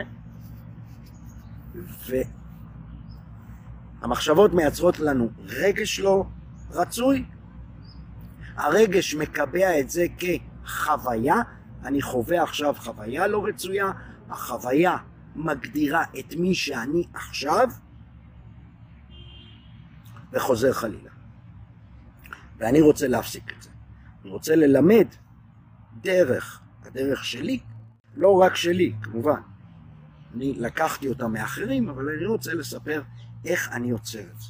והמחשבות 4.02 4.54
מייצרות 4.54 5.00
לנו 5.00 5.30
רגש 5.46 6.00
לא 6.00 6.26
רצוי, 6.72 7.26
הרגש 8.58 9.16
מקבע 9.16 9.80
את 9.80 9.90
זה 9.90 10.06
כחוויה, 10.18 11.36
אני 11.84 12.02
חווה 12.02 12.44
עכשיו 12.44 12.76
חוויה 12.78 13.28
לא 13.28 13.46
רצויה, 13.46 13.92
החוויה 14.30 14.98
מגדירה 15.36 16.04
את 16.20 16.36
מי 16.36 16.56
שאני 16.56 17.08
עכשיו, 17.14 17.70
וחוזר 20.34 20.74
חלילה. 20.74 21.12
ואני 22.58 22.82
רוצה 22.82 23.08
להפסיק 23.08 23.54
את 23.58 23.62
זה. 23.62 23.70
אני 24.22 24.32
רוצה 24.32 24.56
ללמד 24.56 25.08
דרך, 26.02 26.62
הדרך 26.86 27.26
שלי, 27.26 27.60
לא 28.16 28.42
רק 28.42 28.56
שלי, 28.56 28.94
כמובן. 29.02 29.42
אני 30.36 30.54
לקחתי 30.54 31.08
אותה 31.08 31.28
מאחרים, 31.28 31.90
אבל 31.90 32.10
אני 32.10 32.26
רוצה 32.26 32.54
לספר 32.54 33.02
איך 33.46 33.70
אני 33.72 33.90
עוצר 33.92 34.20
את 34.20 34.40
זה. 34.40 34.50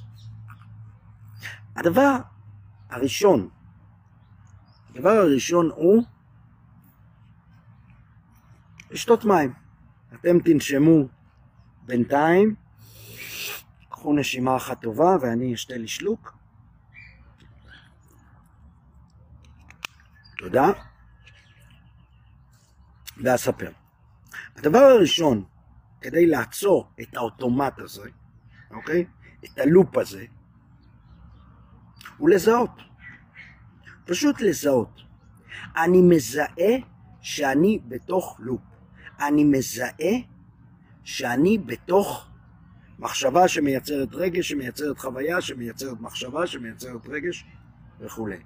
הדבר 1.76 2.18
הראשון, 2.90 3.50
הדבר 4.89 5.10
הראשון 5.10 5.70
הוא 5.75 6.03
לשתות 8.91 9.25
מים. 9.25 9.53
אתם 10.13 10.39
תנשמו 10.39 11.08
בינתיים, 11.86 12.56
קחו 13.89 14.13
נשימה 14.13 14.56
אחת 14.56 14.82
טובה 14.82 15.15
ואני 15.22 15.53
אשתה 15.53 15.77
לי 15.77 15.88
שלוק. 15.88 16.38
תודה. 20.38 20.72
ואספר. 23.24 23.72
הדבר 24.56 24.79
הראשון, 24.79 25.44
כדי 26.01 26.25
לעצור 26.25 26.91
את 27.01 27.15
האוטומט 27.15 27.79
הזה, 27.79 28.10
אוקיי? 28.72 29.06
את 29.46 29.60
הלופ 29.60 29.98
הזה, 29.98 30.25
הוא 32.17 32.29
לזהות. 32.29 32.87
פשוט 34.08 34.42
לזהות. 34.42 35.02
אני 35.78 36.02
מזהה 36.02 36.74
שאני 37.22 37.80
בתוך 37.88 38.38
לופ. 38.40 38.62
אני 39.20 39.44
מזהה 39.44 40.14
שאני 41.04 41.58
בתוך 41.58 42.30
מחשבה 43.00 43.48
שמייצרת 43.48 44.10
רגש, 44.14 44.50
שמייצרת 44.50 45.00
חוויה, 45.00 45.42
שמייצרת 45.42 46.02
מחשבה, 46.02 46.48
שמייצרת 46.48 47.08
רגש 47.08 47.46
וכולי. 48.00 48.38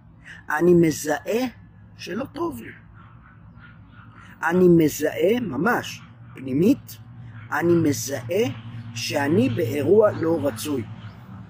אני 0.49 0.73
מזהה 0.73 1.47
שלא 1.97 2.25
טוב 2.25 2.61
לי. 2.61 2.71
אני 4.43 4.67
מזהה, 4.69 5.39
ממש, 5.41 6.01
פנימית, 6.35 6.97
אני 7.51 7.73
מזהה 7.73 8.43
שאני 8.95 9.49
באירוע 9.49 10.11
לא 10.11 10.47
רצוי, 10.47 10.83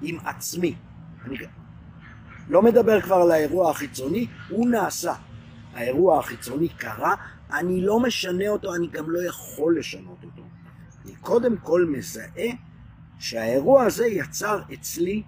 עם 0.01 0.17
עצמי. 0.25 0.75
אני 1.25 1.37
לא 2.51 2.61
מדבר 2.61 3.01
כבר 3.01 3.15
על 3.15 3.31
האירוע 3.31 3.71
החיצוני, 3.71 4.27
הוא 4.49 4.69
נעשה. 4.69 5.13
האירוע 5.73 6.19
החיצוני 6.19 6.69
קרה, 6.69 7.15
אני 7.53 7.81
לא 7.81 7.99
משנה 7.99 8.47
אותו, 8.47 8.75
אני 8.75 8.87
גם 8.87 9.09
לא 9.09 9.19
יכול 9.23 9.79
לשנות 9.79 10.23
אותו. 10.23 10.43
אני 11.05 11.15
קודם 11.15 11.57
כל 11.57 11.85
מזהה 11.85 12.49
שהאירוע 13.19 13.83
הזה 13.83 14.07
יצר 14.07 14.61
אצלי 14.73 15.23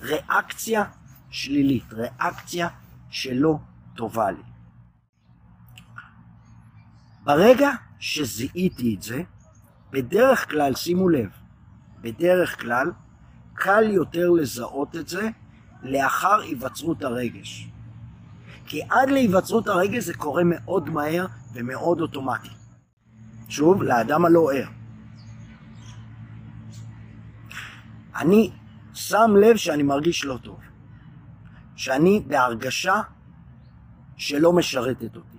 ריאקציה 0.00 0.84
שלילית, 1.30 1.92
ריאקציה 1.92 2.68
שלא 3.10 3.58
טובה 3.96 4.30
לי. 4.30 4.42
ברגע 7.24 7.70
שזיהיתי 7.98 8.94
את 8.94 9.02
זה, 9.02 9.22
בדרך 9.90 10.50
כלל, 10.50 10.74
שימו 10.74 11.08
לב, 11.08 11.30
בדרך 12.00 12.60
כלל 12.60 12.90
קל 13.54 13.90
יותר 13.90 14.30
לזהות 14.30 14.96
את 14.96 15.08
זה 15.08 15.30
לאחר 15.82 16.40
היווצרות 16.40 17.04
הרגש. 17.04 17.68
כי 18.66 18.82
עד 18.82 19.10
להיווצרות 19.10 19.68
הרגש 19.68 20.04
זה 20.04 20.14
קורה 20.14 20.42
מאוד 20.44 20.90
מהר 20.90 21.26
ומאוד 21.52 22.00
אוטומטי. 22.00 22.48
שוב, 23.48 23.82
לאדם 23.82 24.24
הלא 24.24 24.52
ער. 24.52 24.68
אני 28.16 28.52
שם 28.94 29.30
לב 29.40 29.56
שאני 29.56 29.82
מרגיש 29.82 30.24
לא 30.24 30.38
טוב. 30.42 30.60
שאני 31.76 32.24
בהרגשה 32.26 33.00
שלא 34.16 34.52
משרתת 34.52 35.16
אותי. 35.16 35.38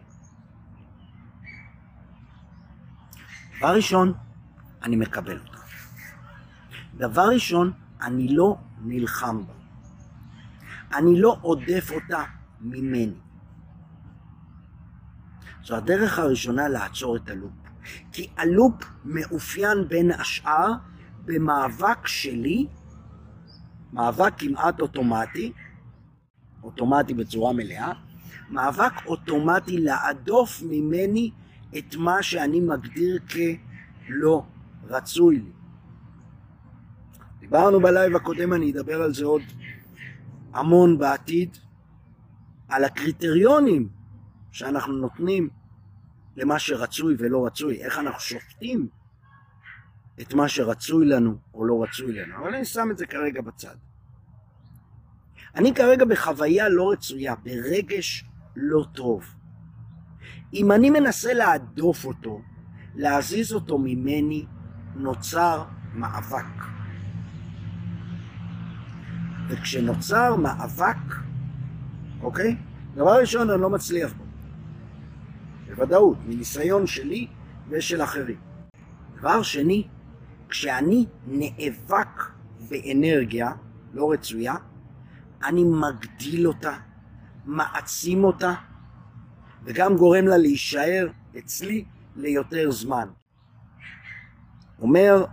דבר 3.59 3.75
ראשון, 3.75 4.13
אני 4.83 4.95
מקבל 4.95 5.39
אותה. 5.39 5.57
דבר 6.97 7.29
ראשון, 7.33 7.71
אני 8.01 8.35
לא 8.35 8.57
נלחם 8.81 9.45
בה. 9.47 9.62
אני 10.97 11.21
לא 11.21 11.37
עודף 11.41 11.91
אותה 11.91 12.23
ממני. 12.61 13.13
זו 15.63 15.75
הדרך 15.75 16.19
הראשונה 16.19 16.67
לעצור 16.67 17.15
את 17.15 17.29
הלופ. 17.29 17.51
כי 18.11 18.29
הלופ 18.37 18.73
מאופיין 19.05 19.87
בין 19.87 20.11
השאר 20.11 20.73
במאבק 21.25 22.07
שלי, 22.07 22.67
מאבק 23.93 24.33
כמעט 24.37 24.79
אוטומטי, 24.79 25.51
אוטומטי 26.63 27.13
בצורה 27.13 27.53
מלאה, 27.53 27.91
מאבק 28.49 29.05
אוטומטי 29.05 29.77
להדוף 29.77 30.61
ממני 30.69 31.31
את 31.77 31.95
מה 31.95 32.23
שאני 32.23 32.59
מגדיר 32.59 33.19
כלא 34.07 34.43
רצוי 34.87 35.35
לי. 35.35 35.51
דיברנו 37.39 37.79
בלייב 37.79 38.15
הקודם, 38.15 38.53
אני 38.53 38.71
אדבר 38.71 39.01
על 39.01 39.13
זה 39.13 39.25
עוד 39.25 39.41
המון 40.53 40.97
בעתיד, 40.97 41.57
על 42.69 42.83
הקריטריונים 42.83 43.89
שאנחנו 44.51 44.93
נותנים 44.93 45.49
למה 46.35 46.59
שרצוי 46.59 47.15
ולא 47.19 47.45
רצוי, 47.45 47.83
איך 47.83 47.99
אנחנו 47.99 48.19
שופטים 48.19 48.87
את 50.21 50.33
מה 50.33 50.47
שרצוי 50.47 51.05
לנו 51.05 51.37
או 51.53 51.65
לא 51.65 51.83
רצוי 51.83 52.13
לנו, 52.13 52.37
אבל 52.37 52.55
אני 52.55 52.65
שם 52.65 52.87
את 52.91 52.97
זה 52.97 53.05
כרגע 53.05 53.41
בצד. 53.41 53.75
אני 55.55 55.73
כרגע 55.73 56.05
בחוויה 56.05 56.69
לא 56.69 56.91
רצויה, 56.91 57.35
ברגש 57.35 58.25
לא 58.55 58.85
טוב. 58.93 59.25
אם 60.53 60.71
אני 60.71 60.89
מנסה 60.89 61.33
להדוף 61.33 62.05
אותו, 62.05 62.41
להזיז 62.95 63.53
אותו 63.53 63.77
ממני, 63.77 64.45
נוצר 64.95 65.63
מאבק. 65.93 66.82
וכשנוצר 69.49 70.35
מאבק, 70.35 71.15
אוקיי? 72.21 72.55
דבר 72.95 73.19
ראשון, 73.19 73.49
אני 73.49 73.61
לא 73.61 73.69
מצליח 73.69 74.13
בו. 74.13 74.23
בוודאות, 75.67 76.17
מניסיון 76.25 76.87
שלי 76.87 77.27
ושל 77.69 78.03
אחרים. 78.03 78.37
דבר 79.17 79.41
שני, 79.41 79.87
כשאני 80.49 81.05
נאבק 81.27 82.31
באנרגיה 82.69 83.51
לא 83.93 84.11
רצויה, 84.11 84.55
אני 85.43 85.63
מגדיל 85.63 86.47
אותה, 86.47 86.77
מעצים 87.45 88.23
אותה, 88.23 88.53
וגם 89.63 89.95
גורם 89.95 90.27
לה 90.27 90.37
להישאר 90.37 91.07
אצלי 91.37 91.85
ליותר 92.15 92.71
זמן. 92.71 93.07
אומר 94.79 95.25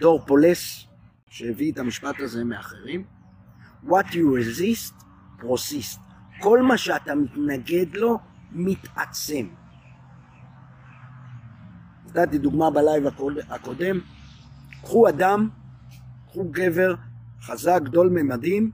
דור 0.00 0.26
פולס, 0.26 0.86
שהביא 1.32 1.72
את 1.72 1.78
המשפט 1.78 2.20
הזה 2.20 2.44
מאחרים, 2.44 3.04
What 3.84 4.06
you 4.12 4.26
resist, 4.38 5.04
persist. 5.40 6.00
כל 6.40 6.62
מה 6.62 6.78
שאתה 6.78 7.14
מתנגד 7.14 7.96
לו, 7.96 8.18
מתעצם. 8.50 9.48
נתתי 12.06 12.38
דוגמה 12.38 12.70
בלייב 12.70 13.04
הקודם, 13.48 14.00
קחו 14.82 15.08
אדם, 15.08 15.48
קחו 16.26 16.48
גבר 16.50 16.94
חזק, 17.40 17.80
גדול 17.84 18.08
ממדים, 18.08 18.70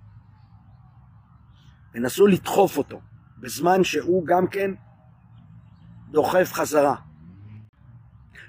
ונסו 1.94 2.26
לדחוף 2.26 2.78
אותו. 2.78 3.00
בזמן 3.38 3.84
שהוא 3.84 4.26
גם 4.26 4.46
כן 4.46 4.70
דוחף 6.10 6.52
חזרה. 6.52 6.94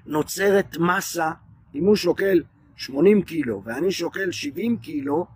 נוצרת 0.05 0.77
מסה, 0.77 1.31
אם 1.75 1.85
הוא 1.85 1.95
שוקל 1.95 2.43
80 2.79 3.21
קילו 3.21 3.61
ואני 3.65 3.91
שוקל 3.91 4.31
70 4.31 4.77
קילו, 4.77 5.27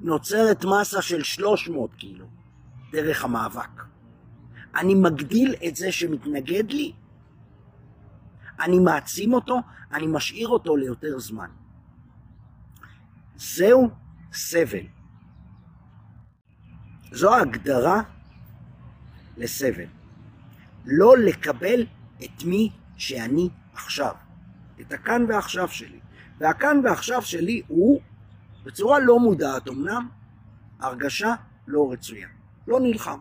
נוצרת 0.00 0.64
מסה 0.64 1.02
של 1.02 1.22
300 1.22 1.94
קילו 1.94 2.26
דרך 2.92 3.24
המאבק. 3.24 3.82
אני 4.74 4.94
מגדיל 4.94 5.54
את 5.68 5.76
זה 5.76 5.92
שמתנגד 5.92 6.70
לי, 6.70 6.92
אני 8.60 8.78
מעצים 8.78 9.32
אותו, 9.32 9.60
אני 9.92 10.06
משאיר 10.06 10.48
אותו 10.48 10.76
ליותר 10.76 11.18
זמן. 11.18 11.48
זהו 13.36 13.90
סבל. 14.32 14.86
זו 17.12 17.34
ההגדרה 17.34 18.02
לסבל. 19.36 19.86
לא 20.86 21.18
לקבל 21.18 21.86
את 22.24 22.44
מי 22.44 22.70
שאני 22.96 23.48
עכשיו, 23.72 24.14
את 24.80 24.92
הכאן 24.92 25.24
ועכשיו 25.28 25.68
שלי. 25.68 26.00
והכאן 26.40 26.80
ועכשיו 26.84 27.22
שלי 27.22 27.62
הוא, 27.68 28.00
בצורה 28.64 28.98
לא 28.98 29.20
מודעת 29.20 29.68
אמנם, 29.68 30.08
הרגשה 30.80 31.34
לא 31.66 31.92
רצויה. 31.92 32.28
לא 32.68 32.80
נלחם, 32.80 33.18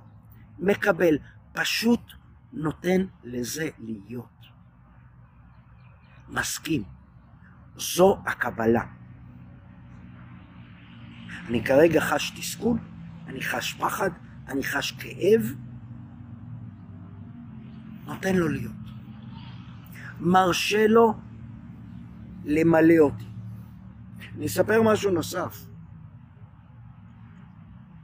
מקבל, 0.60 1.18
פשוט 1.54 2.02
נותן 2.54 3.06
לזה 3.24 3.70
להיות. 3.80 4.38
מסכים. 6.30 6.84
זו 7.78 8.18
הקבלה. 8.26 8.84
אני 11.48 11.64
כרגע 11.64 12.02
חש 12.02 12.30
תסכול, 12.30 12.78
אני 13.28 13.42
חש 13.42 13.74
פחד, 13.74 14.10
אני 14.48 14.64
חש 14.64 14.92
כאב, 14.92 15.54
נותן 18.06 18.36
לו 18.36 18.48
להיות. 18.48 18.74
מרשה 20.20 20.88
לו 20.88 21.14
למלא 22.48 23.00
אותי. 23.00 23.26
אני 24.36 24.46
אספר 24.46 24.82
משהו 24.82 25.12
נוסף. 25.12 25.68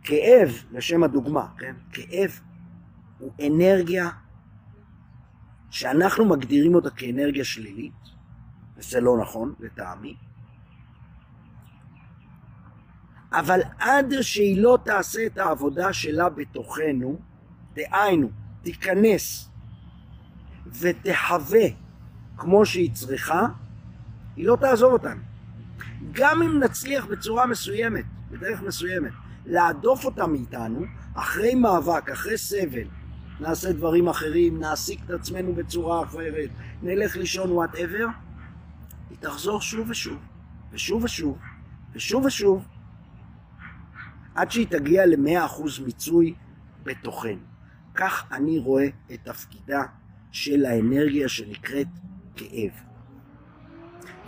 כאב, 0.03 0.49
לשם 0.71 1.03
הדוגמה, 1.03 1.47
כן? 1.57 1.75
כאב 1.91 2.39
הוא 3.19 3.31
אנרגיה 3.47 4.09
שאנחנו 5.69 6.25
מגדירים 6.25 6.75
אותה 6.75 6.89
כאנרגיה 6.89 7.45
שלילית, 7.45 7.93
וזה 8.77 9.01
לא 9.01 9.17
נכון 9.17 9.53
לטעמי, 9.59 10.15
אבל 13.31 13.59
עד 13.79 14.13
שהיא 14.21 14.61
לא 14.61 14.77
תעשה 14.85 15.25
את 15.25 15.37
העבודה 15.37 15.93
שלה 15.93 16.29
בתוכנו, 16.29 17.19
דהיינו, 17.73 18.29
תיכנס 18.61 19.49
ותחווה 20.65 21.65
כמו 22.37 22.65
שהיא 22.65 22.93
צריכה, 22.93 23.47
היא 24.35 24.47
לא 24.47 24.57
תעזוב 24.61 24.93
אותנו. 24.93 25.21
גם 26.11 26.41
אם 26.41 26.59
נצליח 26.59 27.05
בצורה 27.05 27.45
מסוימת, 27.45 28.05
בדרך 28.31 28.61
מסוימת, 28.61 29.11
להדוף 29.45 30.05
אותה 30.05 30.27
מאיתנו, 30.27 30.85
אחרי 31.13 31.55
מאבק, 31.55 32.09
אחרי 32.09 32.37
סבל, 32.37 32.87
נעשה 33.39 33.73
דברים 33.73 34.07
אחרים, 34.07 34.59
נעסיק 34.59 34.99
את 35.05 35.09
עצמנו 35.09 35.53
בצורה 35.53 36.03
אחרת, 36.03 36.49
נלך 36.81 37.15
לישון 37.15 37.51
וואטאבר, 37.51 38.07
היא 39.09 39.17
תחזור 39.19 39.61
שוב 39.61 39.89
ושוב, 39.89 40.17
ושוב 40.71 41.03
ושוב, 41.03 41.37
ושוב 41.93 42.25
ושוב, 42.25 42.65
עד 44.35 44.51
שהיא 44.51 44.67
תגיע 44.67 45.05
למאה 45.05 45.45
אחוז 45.45 45.79
מיצוי 45.79 46.33
בתוכנו. 46.83 47.41
כך 47.95 48.23
אני 48.31 48.59
רואה 48.59 48.87
את 49.13 49.19
תפקידה 49.23 49.83
של 50.31 50.65
האנרגיה 50.65 51.29
שנקראת 51.29 51.87
כאב. 52.35 52.92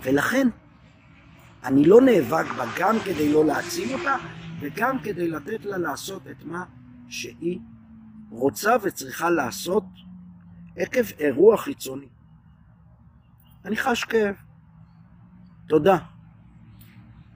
ולכן, 0.02 0.48
אני 1.64 1.84
לא 1.84 2.00
נאבק 2.00 2.46
בה 2.56 2.64
גם 2.78 2.96
כדי 3.04 3.32
לא 3.32 3.44
להעצים 3.44 3.98
אותה, 3.98 4.16
וגם 4.60 4.98
כדי 4.98 5.28
לתת 5.28 5.64
לה 5.64 5.78
לעשות 5.78 6.26
את 6.26 6.44
מה 6.44 6.64
שהיא 7.08 7.60
רוצה 8.30 8.76
וצריכה 8.82 9.30
לעשות 9.30 9.84
עקב 10.76 11.04
אירוע 11.18 11.56
חיצוני. 11.56 12.08
אני 13.64 13.76
חש 13.76 14.04
כאב. 14.04 14.34
תודה. 15.68 15.98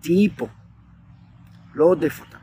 תהיי 0.00 0.28
פה. 0.36 0.48
לא 1.74 1.84
עודף 1.84 2.20
אותה. 2.20 2.38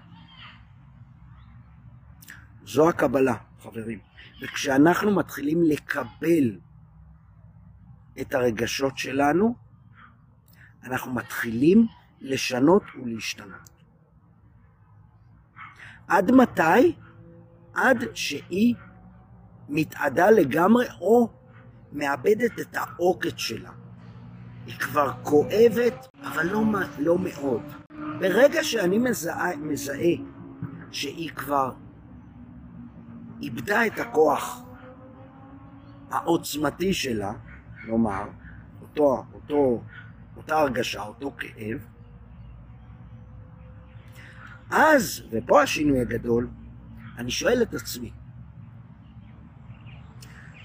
זו 2.66 2.90
הקבלה, 2.90 3.36
חברים. 3.62 4.00
וכשאנחנו 4.42 5.16
מתחילים 5.16 5.64
לקבל 5.64 6.60
את 8.22 8.34
הרגשות 8.34 8.98
שלנו, 8.98 9.56
אנחנו 10.88 11.14
מתחילים 11.14 11.86
לשנות 12.22 12.84
ולהשתנות. 13.04 13.70
עד 16.08 16.32
מתי? 16.32 16.96
עד 17.74 18.04
שהיא 18.14 18.76
מתאדה 19.70 20.30
לגמרי 20.30 20.86
או 21.02 21.30
מאבדת 21.94 22.60
את 22.60 22.76
העוקץ 22.76 23.38
שלה. 23.38 23.72
היא 24.66 24.80
כבר 24.80 25.12
כואבת, 25.24 26.08
אבל 26.22 26.46
לא, 26.46 26.64
לא 27.00 27.20
מאוד. 27.20 27.62
ברגע 28.20 28.64
שאני 28.64 28.98
מזהה, 28.98 29.56
מזהה 29.56 30.16
שהיא 30.92 31.32
כבר 31.32 31.74
איבדה 33.42 33.86
את 33.86 34.00
הכוח 34.00 34.64
העוצמתי 36.12 36.94
שלה, 36.94 37.34
נאמר, 37.88 38.24
אותו, 38.82 39.26
אותו, 39.34 39.82
אותה 40.38 40.60
הרגשה, 40.60 41.04
אותו 41.04 41.32
כאב, 41.38 41.88
אז, 44.70 45.24
ופה 45.32 45.62
השינוי 45.62 46.02
הגדול, 46.02 46.48
אני 47.18 47.32
שואל 47.32 47.62
את 47.62 47.74
עצמי, 47.74 48.12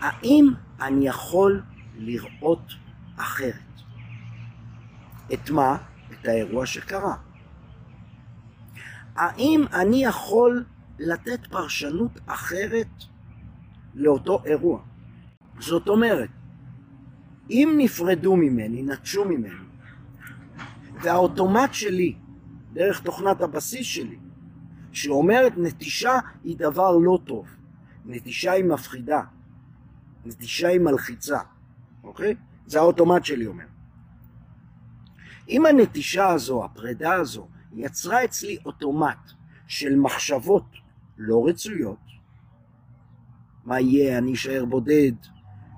האם 0.01 0.47
אני 0.81 1.09
יכול 1.09 1.63
לראות 1.97 2.73
אחרת? 3.17 3.55
את 5.35 5.51
מה? 5.51 5.77
את 6.13 6.29
האירוע 6.29 6.67
שקרה. 6.67 7.17
האם 9.17 9.65
אני 9.73 10.05
יכול 10.05 10.65
לתת 10.99 11.47
פרשנות 11.47 12.21
אחרת 12.27 12.89
לאותו 13.95 14.43
אירוע? 14.45 14.83
זאת 15.59 15.89
אומרת, 15.89 16.31
אם 17.51 17.75
נפרדו 17.79 18.37
ממני, 18.37 18.83
נטשו 18.83 19.25
ממני, 19.25 19.65
והאוטומט 21.03 21.75
שלי 21.75 22.15
דרך 22.73 23.01
תוכנת 23.01 23.41
הבסיס 23.41 23.87
שלי, 23.87 24.19
שאומרת 24.93 25.53
נטישה 25.57 26.19
היא 26.45 26.57
דבר 26.57 26.97
לא 26.97 27.19
טוב, 27.25 27.47
נטישה 28.07 28.53
היא 28.53 28.65
מפחידה, 28.65 29.23
נטישה 30.25 30.69
היא 30.69 30.81
מלחיצה, 30.81 31.39
אוקיי? 32.05 32.35
זה 32.67 32.79
האוטומט 32.79 33.25
שלי 33.25 33.47
אומר. 33.47 33.65
אם 35.49 35.67
הנטישה 35.67 36.29
הזו, 36.29 36.65
הפרידה 36.65 37.15
הזו, 37.15 37.49
יצרה 37.75 38.25
אצלי 38.25 38.59
אוטומט 38.65 39.33
של 39.67 39.97
מחשבות 39.97 40.67
לא 41.19 41.47
רצויות, 41.47 41.99
מה 43.65 43.81
יהיה, 43.81 44.19
אני 44.19 44.33
אשאר 44.33 44.65
בודד, 44.65 45.13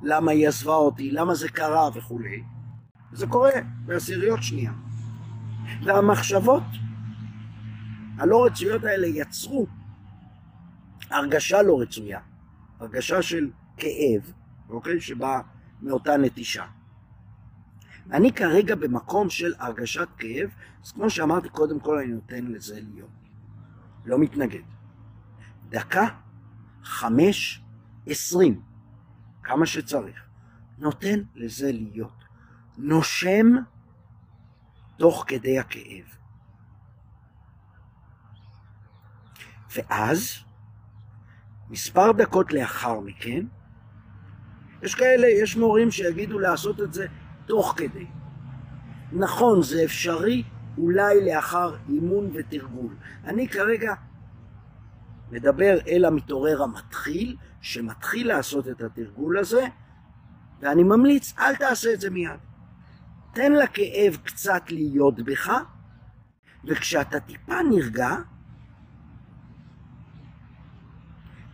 למה 0.05 0.31
היא 0.31 0.49
עזבה 0.49 0.75
אותי, 0.75 1.11
למה 1.11 1.35
זה 1.35 1.49
קרה 1.49 1.89
וכולי, 1.95 2.43
זה 3.13 3.27
קורה 3.27 3.51
בעשיריות 3.87 4.43
שנייה. 4.43 4.73
והמחשבות 5.85 6.63
הלא 8.19 8.47
רצויות 8.47 8.85
האלה 8.85 9.07
יצרו 9.07 9.67
הרגשה 11.11 11.63
לא 11.63 11.81
רצויה, 11.81 12.21
הרגשה 12.81 13.23
של 13.23 13.51
כאב, 13.77 14.33
אוקיי? 14.69 15.01
שבאה 15.01 15.41
מאותה 15.83 16.17
נטישה. 16.17 16.65
אני 18.13 18.33
כרגע 18.33 18.75
במקום 18.75 19.31
של 19.31 19.53
הרגשת 19.59 20.09
כאב, 20.19 20.51
אז 20.85 20.93
כמו 20.93 21.11
שאמרתי, 21.11 21.49
קודם 21.49 21.81
כל 21.81 21.99
אני 21.99 22.13
נותן 22.13 22.47
לזה 22.47 22.81
להיות. 22.95 23.11
לא 24.05 24.19
מתנגד. 24.19 24.63
דקה, 25.69 26.07
חמש, 26.83 27.63
עשרים, 28.07 28.61
כמה 29.45 29.67
שצריך. 29.67 30.25
נותן 30.79 31.21
לזה 31.35 31.73
להיות. 31.73 32.25
נושם 32.79 33.47
תוך 34.97 35.25
כדי 35.27 35.59
הכאב. 35.59 36.05
ואז, 39.77 40.39
מספר 41.71 42.13
דקות 42.13 42.53
לאחר 42.53 43.01
מכן, 43.01 43.47
יש 44.83 44.95
כאלה, 44.95 45.27
יש 45.27 45.57
מורים 45.57 45.91
שיגידו 45.91 46.39
לעשות 46.39 46.81
את 46.81 46.95
זה 46.95 47.07
תוך 47.47 47.75
כדי. 47.77 48.07
נכון, 49.13 49.63
זה 49.63 49.85
אפשרי 49.85 50.43
אולי 50.79 51.25
לאחר 51.25 51.77
אימון 51.89 52.31
ותרגול. 52.35 52.97
אני 53.25 53.49
כרגע 53.49 53.95
מדבר 55.35 55.79
אל 55.89 56.05
המתעורר 56.05 56.63
המתחיל, 56.63 57.37
שמתחיל 57.61 58.29
לעשות 58.29 58.69
את 58.69 58.83
התרגול 58.83 59.39
הזה, 59.39 59.67
ואני 60.61 60.83
ממליץ, 60.83 61.35
אל 61.39 61.57
תעשה 61.57 61.95
את 61.95 62.01
זה 62.01 62.11
מיד. 62.11 62.41
תן 63.33 63.53
לכאב 63.53 64.17
קצת 64.25 64.63
להיות 64.71 65.21
בך, 65.21 65.51
וכשאתה 66.65 67.21
טיפה 67.21 67.63
נרגע, 67.63 68.17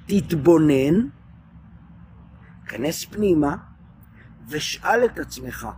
תתבונן, 0.06 1.08
כנס 2.66 3.04
פנימה, 3.04 3.56
ושאל 4.48 5.04
את 5.04 5.18
עצמך, 5.18 5.68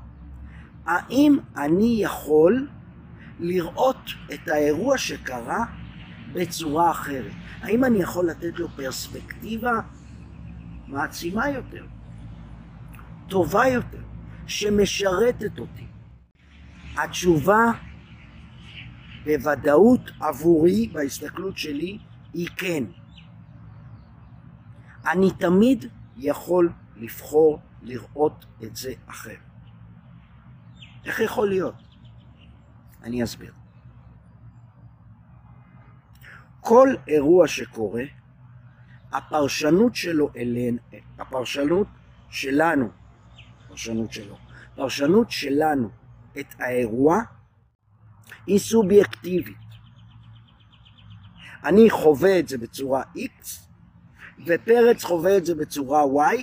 האם 0.86 1.38
אני 1.56 1.98
יכול 2.00 2.68
לראות 3.40 4.10
את 4.34 4.48
האירוע 4.48 4.98
שקרה 4.98 5.64
בצורה 6.32 6.90
אחרת? 6.90 7.32
האם 7.60 7.84
אני 7.84 7.98
יכול 7.98 8.30
לתת 8.30 8.58
לו 8.58 8.68
פרספקטיבה 8.68 9.80
מעצימה 10.86 11.48
יותר, 11.48 11.86
טובה 13.28 13.66
יותר, 13.66 14.02
שמשרתת 14.46 15.58
אותי? 15.58 15.86
התשובה 16.96 17.72
בוודאות 19.24 20.10
עבורי, 20.20 20.88
בהסתכלות 20.92 21.58
שלי, 21.58 21.98
היא 22.34 22.48
כן. 22.56 22.84
אני 25.06 25.30
תמיד 25.30 25.84
יכול 26.16 26.72
לבחור 26.96 27.60
לראות 27.82 28.44
את 28.62 28.76
זה 28.76 28.92
אחר. 29.06 29.36
איך 31.04 31.20
יכול 31.20 31.48
להיות? 31.48 31.74
אני 33.02 33.24
אסביר. 33.24 33.61
כל 36.64 36.88
אירוע 37.08 37.48
שקורה, 37.48 38.02
הפרשנות 39.12 39.94
שלו 39.94 40.30
אלינו, 40.36 40.78
הפרשנות 41.18 41.86
שלנו, 42.30 42.88
פרשנות 43.68 44.12
שלו, 44.12 44.36
פרשנות 44.74 45.30
שלנו 45.30 45.90
את 46.40 46.46
האירוע 46.58 47.20
היא 48.46 48.58
סובייקטיבית. 48.58 49.56
אני 51.64 51.90
חווה 51.90 52.38
את 52.38 52.48
זה 52.48 52.58
בצורה 52.58 53.02
X, 53.16 53.60
ופרץ 54.46 55.04
חווה 55.04 55.36
את 55.36 55.46
זה 55.46 55.54
בצורה 55.54 56.02
Y, 56.02 56.42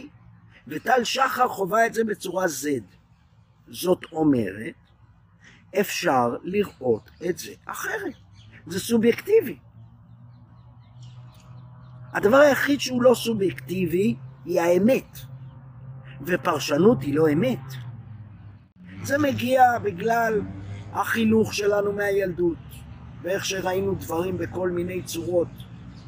וטל 0.67 1.03
שחר 1.03 1.47
חווה 1.47 1.85
את 1.85 1.93
זה 1.93 2.03
בצורה 2.03 2.45
Z. 2.45 2.67
זאת 3.67 4.05
אומרת, 4.11 4.75
אפשר 5.79 6.35
לראות 6.43 7.09
את 7.29 7.37
זה 7.37 7.51
אחרת. 7.65 8.13
זה 8.67 8.79
סובייקטיבי. 8.79 9.57
הדבר 12.13 12.37
היחיד 12.37 12.79
שהוא 12.79 13.01
לא 13.01 13.13
סובייקטיבי 13.13 14.15
היא 14.45 14.61
האמת, 14.61 15.17
ופרשנות 16.21 17.01
היא 17.01 17.15
לא 17.15 17.31
אמת. 17.33 17.59
זה 19.03 19.17
מגיע 19.17 19.79
בגלל 19.83 20.41
החינוך 20.93 21.53
שלנו 21.53 21.93
מהילדות, 21.93 22.57
ואיך 23.21 23.45
שראינו 23.45 23.95
דברים 23.95 24.37
בכל 24.37 24.69
מיני 24.69 25.01
צורות 25.01 25.47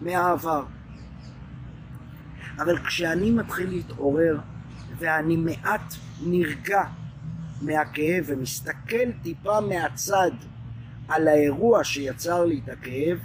מהעבר. 0.01 0.63
אבל 2.59 2.77
כשאני 2.77 3.31
מתחיל 3.31 3.69
להתעורר 3.69 4.39
ואני 4.97 5.35
מעט 5.35 5.93
נרגע 6.25 6.83
מהכאב 7.61 8.23
ומסתכל 8.27 9.11
טיפה 9.23 9.61
מהצד 9.61 10.31
על 11.07 11.27
האירוע 11.27 11.83
שיצר 11.83 12.45
לי 12.45 12.61
את 12.63 12.69
הכאב, 12.69 13.17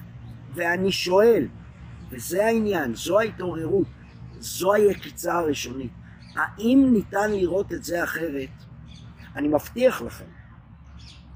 ואני 0.55 0.93
שואל, 0.93 1.47
וזה 2.11 2.47
העניין, 2.47 2.95
זו 2.95 3.21
ההתעוררות, 3.21 3.87
זו 4.39 4.75
היקיצה 4.75 5.39
הראשונית, 5.39 5.93
האם 6.35 6.89
ניתן 6.93 7.31
לראות 7.31 7.73
את 7.73 7.85
זה 7.85 8.05
אחרת? 8.05 8.49
אני 9.37 9.49
מבטיח 9.49 10.03
לכם, 10.03 10.25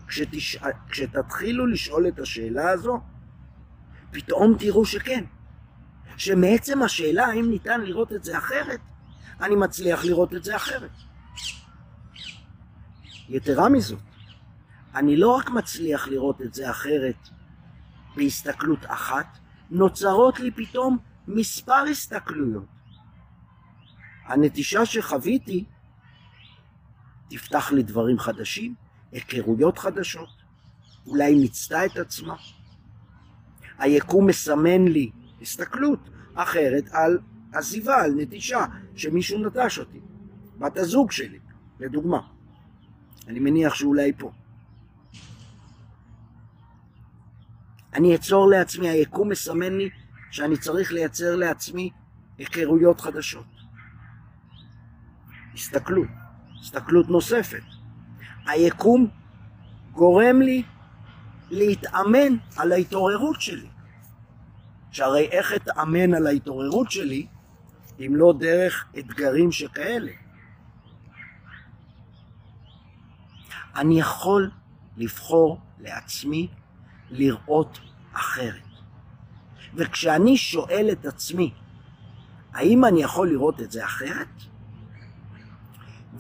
כשתש... 0.07 0.57
כשתתחילו 0.89 1.67
לשאול 1.67 2.09
את 2.09 2.19
השאלה 2.19 2.71
הזו, 2.71 3.01
פתאום 4.11 4.57
תראו 4.59 4.85
שכן. 4.85 5.25
שמעצם 6.17 6.83
השאלה 6.83 7.27
האם 7.27 7.51
ניתן 7.51 7.81
לראות 7.81 8.13
את 8.13 8.25
זה 8.25 8.39
אחרת, 8.39 8.81
אני 9.41 9.57
מצליח 9.57 10.05
לראות 10.05 10.35
את 10.35 10.45
זה 10.45 10.57
אחרת. 10.57 10.91
יתרה 13.29 13.69
מזאת, 13.69 13.99
אני 14.95 15.17
לא 15.17 15.37
רק 15.37 15.51
מצליח 15.51 16.09
לראות 16.09 16.43
את 16.43 16.55
זה 16.55 16.71
אחרת 16.71 17.29
בהסתכלות 18.17 18.79
אחת, 18.87 19.39
נוצרות 19.71 20.41
לי 20.41 20.51
פתאום 20.51 20.99
מספר 21.29 21.85
הסתכלויות. 21.91 22.65
הנטישה 24.27 24.87
שחוויתי 24.87 25.65
תפתח 27.29 27.73
לי 27.73 27.83
דברים 27.83 28.19
חדשים, 28.19 28.75
היכרויות 29.13 29.79
חדשות, 29.79 30.29
אולי 31.07 31.35
מיצתה 31.35 31.87
את 31.87 31.97
עצמה. 31.97 32.35
היקום 33.79 34.27
מסמן 34.27 34.89
לי 34.89 35.11
הסתכלות 35.43 36.11
אחרת 36.35 36.85
על 36.93 37.19
עזיבה, 37.53 38.03
על 38.03 38.15
נטישה, 38.17 38.65
שמישהו 38.95 39.39
נטש 39.39 39.79
אותי. 39.79 40.01
בת 40.59 40.77
הזוג 40.77 41.11
שלי, 41.11 41.39
לדוגמה. 41.81 42.21
אני 43.29 43.41
מניח 43.41 43.75
שאולי 43.75 44.13
פה. 44.19 44.33
אני 47.95 48.15
אצור 48.15 48.49
לעצמי, 48.51 48.89
היקום 48.89 49.29
מסמן 49.29 49.73
לי 49.73 49.91
שאני 50.31 50.57
צריך 50.57 50.93
לייצר 50.93 51.37
לעצמי 51.37 51.91
היכרויות 52.39 53.01
חדשות. 53.01 53.47
הסתכלות, 55.55 56.09
הסתכלות 56.61 57.09
נוספת. 57.09 57.63
היקום 58.47 59.09
גורם 59.93 60.43
לי 60.43 60.63
להתאמן 61.51 62.37
על 62.57 62.73
ההתעוררות 62.73 63.41
שלי. 63.41 63.69
שהרי 64.93 65.29
איך 65.31 65.53
אתאמן 65.55 66.15
על 66.15 66.27
ההתעוררות 66.27 66.91
שלי 66.91 67.27
אם 68.01 68.13
לא 68.17 68.35
דרך 68.39 68.87
אתגרים 68.99 69.53
שכאלה? 69.53 70.13
אני 73.77 74.01
יכול 74.01 74.51
לבחור 74.97 75.61
לעצמי 75.79 76.49
לראות 77.11 77.79
אחרת. 78.13 78.63
וכשאני 79.75 80.37
שואל 80.37 80.89
את 80.93 81.07
עצמי, 81.07 81.55
האם 82.53 82.85
אני 82.85 83.03
יכול 83.03 83.29
לראות 83.31 83.61
את 83.61 83.73
זה 83.73 83.85
אחרת? 83.85 84.29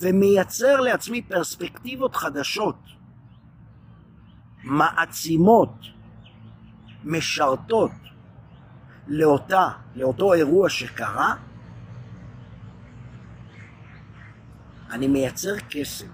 ומייצר 0.00 0.80
לעצמי 0.80 1.22
פרספקטיבות 1.22 2.16
חדשות, 2.16 2.76
מעצימות, 4.64 5.74
משרתות 7.04 7.90
לאותה, 9.06 9.68
לאותו 9.96 10.32
אירוע 10.32 10.68
שקרה, 10.68 11.34
אני 14.90 15.08
מייצר 15.08 15.54
קסם. 15.68 16.06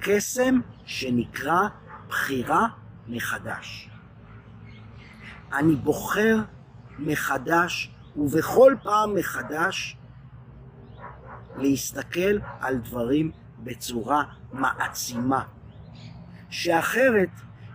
קסם 0.00 0.60
שנקרא 0.84 1.68
בחירה 2.08 2.68
מחדש. 3.08 3.90
אני 5.52 5.76
בוחר 5.76 6.38
מחדש, 6.98 7.90
ובכל 8.16 8.74
פעם 8.82 9.14
מחדש, 9.14 9.96
להסתכל 11.56 12.38
על 12.60 12.76
דברים 12.76 13.30
בצורה 13.64 14.24
מעצימה. 14.52 15.44
שאחרת, 16.50 17.30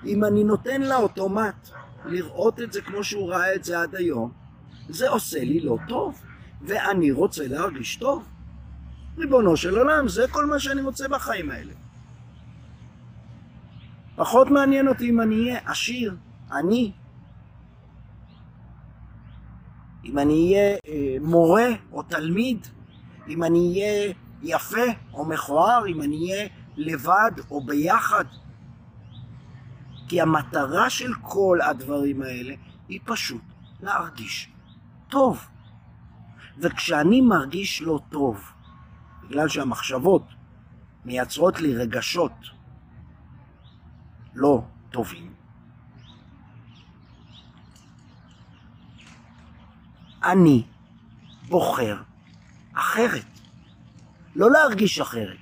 אם 0.05 0.23
אני 0.23 0.43
נותן 0.43 0.81
לאוטומט 0.81 1.69
לראות 2.05 2.61
את 2.61 2.73
זה 2.73 2.81
כמו 2.81 3.03
שהוא 3.03 3.29
ראה 3.29 3.55
את 3.55 3.63
זה 3.63 3.81
עד 3.81 3.95
היום, 3.95 4.31
זה 4.89 5.09
עושה 5.09 5.39
לי 5.39 5.59
לא 5.59 5.77
טוב, 5.87 6.21
ואני 6.61 7.11
רוצה 7.11 7.47
להרגיש 7.47 7.95
טוב. 7.95 8.27
ריבונו 9.17 9.57
של 9.57 9.77
עולם, 9.77 10.07
זה 10.07 10.25
כל 10.31 10.45
מה 10.45 10.59
שאני 10.59 10.81
רוצה 10.81 11.07
בחיים 11.07 11.51
האלה. 11.51 11.73
פחות 14.17 14.51
מעניין 14.51 14.87
אותי 14.87 15.09
אם 15.09 15.21
אני 15.21 15.35
אהיה 15.35 15.59
עשיר, 15.65 16.15
עני, 16.51 16.91
אם 20.05 20.19
אני 20.19 20.53
אהיה 20.53 20.77
אה, 20.87 21.17
מורה 21.21 21.67
או 21.91 22.03
תלמיד, 22.03 22.67
אם 23.27 23.43
אני 23.43 23.59
אהיה 23.71 24.13
יפה 24.43 24.85
או 25.13 25.25
מכוער, 25.25 25.87
אם 25.87 26.01
אני 26.01 26.31
אהיה 26.31 26.47
לבד 26.77 27.31
או 27.51 27.65
ביחד. 27.65 28.25
כי 30.07 30.21
המטרה 30.21 30.89
של 30.89 31.13
כל 31.21 31.59
הדברים 31.61 32.21
האלה 32.21 32.53
היא 32.89 32.99
פשוט 33.05 33.41
להרגיש 33.81 34.49
טוב. 35.09 35.47
וכשאני 36.57 37.21
מרגיש 37.21 37.81
לא 37.81 37.99
טוב, 38.09 38.51
בגלל 39.23 39.47
שהמחשבות 39.47 40.23
מייצרות 41.05 41.59
לי 41.61 41.75
רגשות 41.75 42.56
לא 44.37 44.61
טובים, 44.89 45.33
אני 50.23 50.63
בוחר 51.47 51.97
אחרת. 52.73 53.25
לא 54.35 54.51
להרגיש 54.51 54.99
אחרת, 54.99 55.37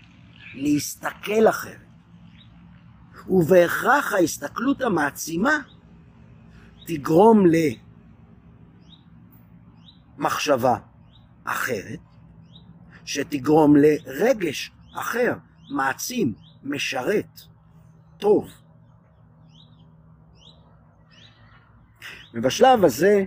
להסתכל 0.54 1.50
אחרת. 1.50 1.86
ובהכרח 3.28 4.14
ההסתכלות 4.14 4.82
המעצימה 4.82 5.60
תגרום 6.88 7.44
למחשבה 10.18 10.78
אחרת, 11.44 12.00
שתגרום 13.06 13.76
לרגש 13.76 14.72
אחר, 14.94 15.34
מעצים, 15.70 16.34
משרת, 16.64 17.42
טוב. 18.18 18.65
ובשלב 22.36 22.84
הזה 22.86 23.26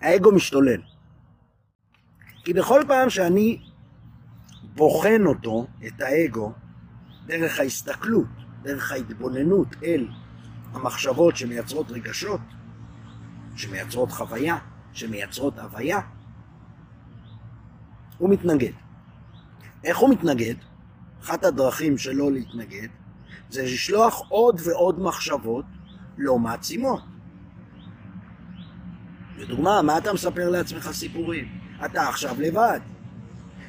האגו 0.00 0.32
משתולל. 0.32 0.82
כי 2.44 2.52
בכל 2.52 2.82
פעם 2.88 3.10
שאני 3.10 3.62
בוחן 4.74 5.26
אותו, 5.26 5.66
את 5.86 6.00
האגו, 6.00 6.52
דרך 7.26 7.60
ההסתכלות, 7.60 8.26
דרך 8.62 8.92
ההתבוננות 8.92 9.68
אל 9.82 10.08
המחשבות 10.72 11.36
שמייצרות 11.36 11.90
רגשות, 11.90 12.40
שמייצרות 13.56 14.12
חוויה, 14.12 14.58
שמייצרות 14.92 15.58
הוויה, 15.58 16.00
הוא 18.18 18.30
מתנגד. 18.30 18.72
איך 19.84 19.98
הוא 19.98 20.10
מתנגד? 20.10 20.54
אחת 21.22 21.44
הדרכים 21.44 21.98
שלו 21.98 22.30
להתנגד 22.30 22.88
זה 23.50 23.62
לשלוח 23.62 24.22
עוד 24.28 24.60
ועוד 24.64 25.00
מחשבות 25.00 25.64
לא 26.18 26.38
מעצימות. 26.38 27.02
לדוגמה, 29.38 29.82
מה 29.82 29.98
אתה 29.98 30.12
מספר 30.12 30.50
לעצמך 30.50 30.90
סיפורים? 30.92 31.48
אתה 31.84 32.08
עכשיו 32.08 32.36
לבד. 32.40 32.80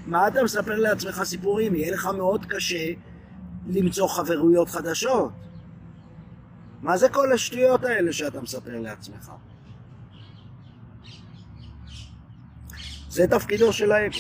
מה 0.07 0.27
אתה 0.27 0.43
מספר 0.43 0.75
לעצמך 0.75 1.23
סיפורים? 1.23 1.75
יהיה 1.75 1.93
לך 1.93 2.05
מאוד 2.05 2.45
קשה 2.45 2.93
למצוא 3.67 4.07
חברויות 4.07 4.69
חדשות. 4.69 5.31
מה 6.81 6.97
זה 6.97 7.09
כל 7.09 7.33
השטויות 7.33 7.83
האלה 7.83 8.13
שאתה 8.13 8.41
מספר 8.41 8.79
לעצמך? 8.79 9.31
זה 13.09 13.27
תפקידו 13.27 13.73
של 13.73 13.91
האגו. 13.91 14.17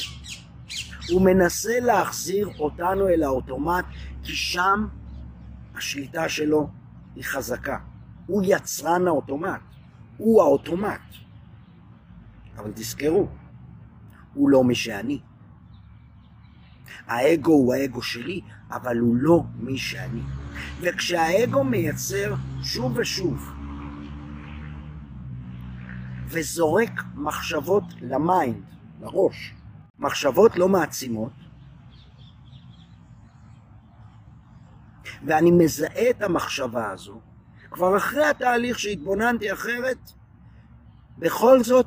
הוא 1.11 1.21
מנסה 1.21 1.79
להחזיר 1.79 2.49
אותנו 2.59 3.07
אל 3.07 3.23
האוטומט, 3.23 3.85
כי 4.23 4.35
שם 4.35 4.87
השליטה 5.75 6.29
שלו 6.29 6.69
היא 7.15 7.23
חזקה. 7.23 7.77
הוא 8.25 8.43
יצרן 8.45 9.07
האוטומט, 9.07 9.61
הוא 10.17 10.41
האוטומט. 10.41 11.01
אבל 12.55 12.71
תזכרו, 12.75 13.27
הוא 14.33 14.49
לא 14.49 14.63
מי 14.63 14.75
שאני. 14.75 15.19
האגו 17.07 17.51
הוא 17.51 17.73
האגו 17.73 18.01
שלי, 18.01 18.41
אבל 18.71 18.97
הוא 18.97 19.15
לא 19.15 19.43
מי 19.55 19.77
שאני. 19.77 20.21
וכשהאגו 20.81 21.63
מייצר 21.63 22.35
שוב 22.63 22.97
ושוב 22.97 23.53
וזורק 26.27 27.03
מחשבות 27.15 27.83
ל 28.01 28.12
mind, 28.12 28.63
לראש, 29.01 29.53
מחשבות 29.99 30.55
לא 30.55 30.69
מעצימות, 30.69 31.31
ואני 35.25 35.51
מזהה 35.51 36.09
את 36.09 36.21
המחשבה 36.21 36.91
הזו, 36.91 37.21
כבר 37.73 37.97
אחרי 37.97 38.25
התהליך 38.25 38.79
שהתבוננתי 38.79 39.53
אחרת, 39.53 39.97
בכל 41.17 41.63
זאת 41.63 41.85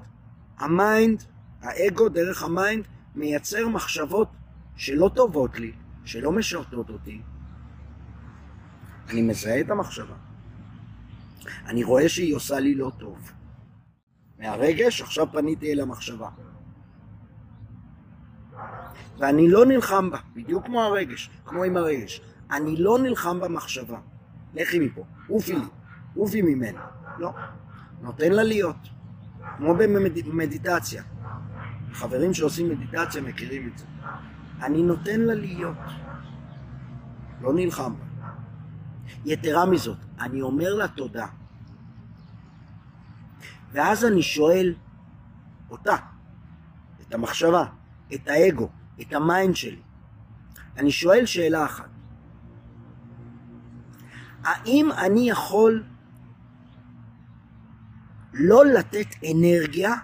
ה 0.59 0.69
mind, 0.69 1.23
האגו 1.63 2.09
דרך 2.09 2.43
ה 2.43 2.50
mind, 2.50 2.85
מייצר 3.15 3.69
מחשבות 3.69 4.29
שלא 4.77 5.11
טובות 5.15 5.59
לי, 5.59 5.73
שלא 6.05 6.33
משרתות 6.33 6.91
אותי. 6.91 7.21
אני 9.09 9.23
מזהה 9.23 9.61
את 9.61 9.71
המחשבה. 9.71 10.15
אני 11.67 11.85
רואה 11.85 12.09
שהיא 12.09 12.35
עושה 12.35 12.61
לי 12.61 12.75
לא 12.75 12.93
טוב. 12.99 13.31
מהרגש, 14.39 15.03
עכשיו 15.03 15.27
פניתי 15.33 15.73
אל 15.73 15.81
המחשבה. 15.81 16.29
ואני 19.19 19.49
לא 19.49 19.67
נלחם 19.67 20.11
בה, 20.11 20.19
בדיוק 20.35 20.67
כמו 20.67 20.83
הרגש, 20.83 21.31
כמו 21.45 21.65
עם 21.65 21.77
הרגש. 21.77 22.21
אני 22.51 22.77
לא 22.77 22.99
נלחם 22.99 23.41
במחשבה. 23.41 23.99
לכי 24.57 24.79
מפה, 24.79 25.05
עופי 25.29 25.53
לי, 25.53 25.65
עופי 26.15 26.43
ממנה. 26.43 26.81
לא, 27.19 27.33
נותן 28.03 28.33
לה 28.33 28.43
להיות. 28.43 28.77
כמו 29.57 29.75
במדיטציה. 29.75 31.03
חברים 31.93 32.35
שעושים 32.35 32.69
מדיטציה 32.69 33.23
מכירים 33.23 33.71
את 33.73 33.79
זה. 33.79 33.85
אני 34.63 34.83
נותן 34.83 35.21
לה 35.21 35.35
להיות. 35.35 35.77
לא 37.41 37.55
נלחם 37.55 37.93
בה. 37.99 38.05
יתרה 39.25 39.67
מזאת, 39.67 39.99
אני 40.21 40.43
אומר 40.43 40.75
לה 40.75 40.89
תודה. 40.89 41.27
ואז 43.73 44.05
אני 44.05 44.23
שואל 44.23 44.75
אותה, 45.71 45.97
את 47.01 47.15
המחשבה, 47.15 47.65
את 48.15 48.29
האגו, 48.29 48.69
את 49.01 49.13
ה 49.13 49.21
mind 49.21 49.57
שלי. 49.57 49.81
אני 50.77 50.91
שואל 50.91 51.27
שאלה 51.27 51.65
אחת. 51.65 51.96
האם 54.47 54.89
אני 54.93 55.31
יכול 55.31 55.85
לא 58.33 58.67
לתת 58.67 59.07
אנרגיה 59.33 59.95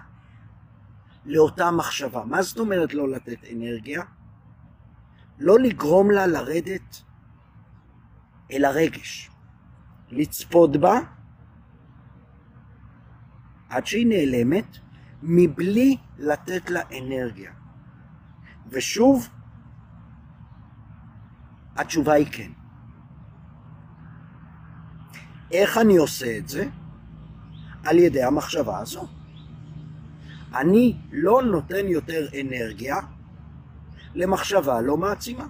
לאותה 1.25 1.71
מחשבה? 1.71 2.23
מה 2.25 2.41
זאת 2.41 2.59
אומרת 2.59 2.93
לא 2.93 3.09
לתת 3.09 3.37
אנרגיה? 3.53 4.01
לא 5.39 5.59
לגרום 5.59 6.11
לה 6.11 6.27
לרדת 6.27 7.03
אל 8.51 8.65
הרגש, 8.65 9.31
לצפות 10.09 10.77
בה 10.77 10.99
עד 13.69 13.85
שהיא 13.87 14.07
נעלמת, 14.07 14.77
מבלי 15.23 15.97
לתת 16.17 16.69
לה 16.69 16.81
אנרגיה. 16.97 17.51
ושוב, 18.69 19.29
התשובה 21.75 22.13
היא 22.13 22.27
כן. 22.31 22.62
איך 25.53 25.77
אני 25.77 25.97
עושה 25.97 26.37
את 26.37 26.49
זה? 26.49 26.67
על 27.83 27.99
ידי 27.99 28.23
המחשבה 28.23 28.79
הזו. 28.79 29.07
אני 30.55 30.97
לא 31.11 31.43
נותן 31.43 31.87
יותר 31.87 32.27
אנרגיה 32.41 32.97
למחשבה 34.15 34.81
לא 34.81 34.97
מעצימה. 34.97 35.47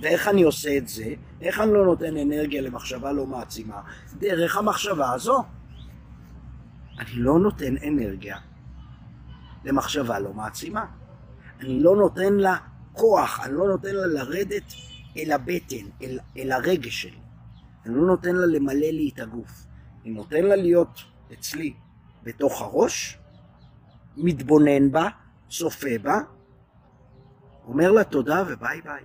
ואיך 0.00 0.28
אני 0.28 0.42
עושה 0.42 0.76
את 0.76 0.88
זה? 0.88 1.14
איך 1.40 1.60
אני 1.60 1.72
לא 1.72 1.84
נותן 1.84 2.16
אנרגיה 2.16 2.62
למחשבה 2.62 3.12
לא 3.12 3.26
מעצימה? 3.26 3.80
דרך 4.18 4.56
המחשבה 4.56 5.12
הזו. 5.12 5.44
אני 6.98 7.12
לא 7.14 7.38
נותן 7.38 7.74
אנרגיה 7.88 8.36
למחשבה 9.64 10.18
לא 10.18 10.32
מעצימה. 10.32 10.86
אני 11.60 11.82
לא 11.82 11.96
נותן 11.96 12.34
לה 12.34 12.56
כוח, 12.92 13.40
אני 13.44 13.54
לא 13.54 13.68
נותן 13.68 13.94
לה 13.94 14.06
לרדת 14.06 14.72
אל 15.16 15.32
הבטן, 15.32 15.86
אל, 16.02 16.18
אל 16.36 16.52
הרגש 16.52 17.02
שלי. 17.02 17.23
אני 17.86 17.94
לא 17.94 18.06
נותן 18.06 18.34
לה 18.34 18.46
למלא 18.46 18.86
לי 18.86 19.10
את 19.14 19.20
הגוף. 19.20 19.66
אני 20.02 20.10
נותן 20.10 20.44
לה 20.44 20.56
להיות 20.56 21.00
אצלי 21.32 21.74
בתוך 22.22 22.62
הראש, 22.62 23.18
מתבונן 24.16 24.92
בה, 24.92 25.08
צופה 25.48 25.98
בה, 26.02 26.18
אומר 27.68 27.92
לה 27.92 28.04
תודה 28.04 28.42
וביי 28.48 28.80
ביי. 28.80 29.04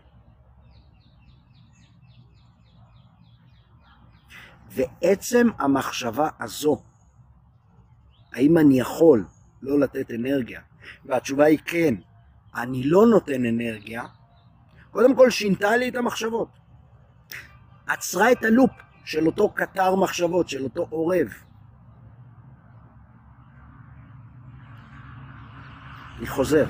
ועצם 4.69 5.47
המחשבה 5.57 6.29
הזו, 6.39 6.81
האם 8.33 8.57
אני 8.57 8.79
יכול 8.79 9.25
לא 9.61 9.79
לתת 9.79 10.11
אנרגיה? 10.11 10.61
והתשובה 11.05 11.45
היא 11.45 11.59
כן, 11.65 11.95
אני 12.55 12.83
לא 12.83 13.05
נותן 13.07 13.45
אנרגיה, 13.45 14.03
קודם 14.91 15.15
כל 15.15 15.29
שינתה 15.29 15.77
לי 15.77 15.89
את 15.89 15.95
המחשבות. 15.95 16.49
עצרה 17.89 18.31
את 18.31 18.43
הלופ 18.43 18.71
של 19.05 19.25
אותו 19.25 19.49
קטר 19.49 19.95
מחשבות, 19.95 20.49
של 20.49 20.63
אותו 20.63 20.87
עורב. 20.89 21.27
אני 26.17 26.27
חוזר. 26.27 26.65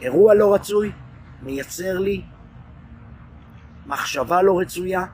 אירוע 0.00 0.34
לא 0.34 0.54
רצוי 0.54 0.92
מייצר 1.42 1.98
לי 1.98 2.24
מחשבה 3.86 4.42
לא 4.42 4.60
רצויה 4.60 5.04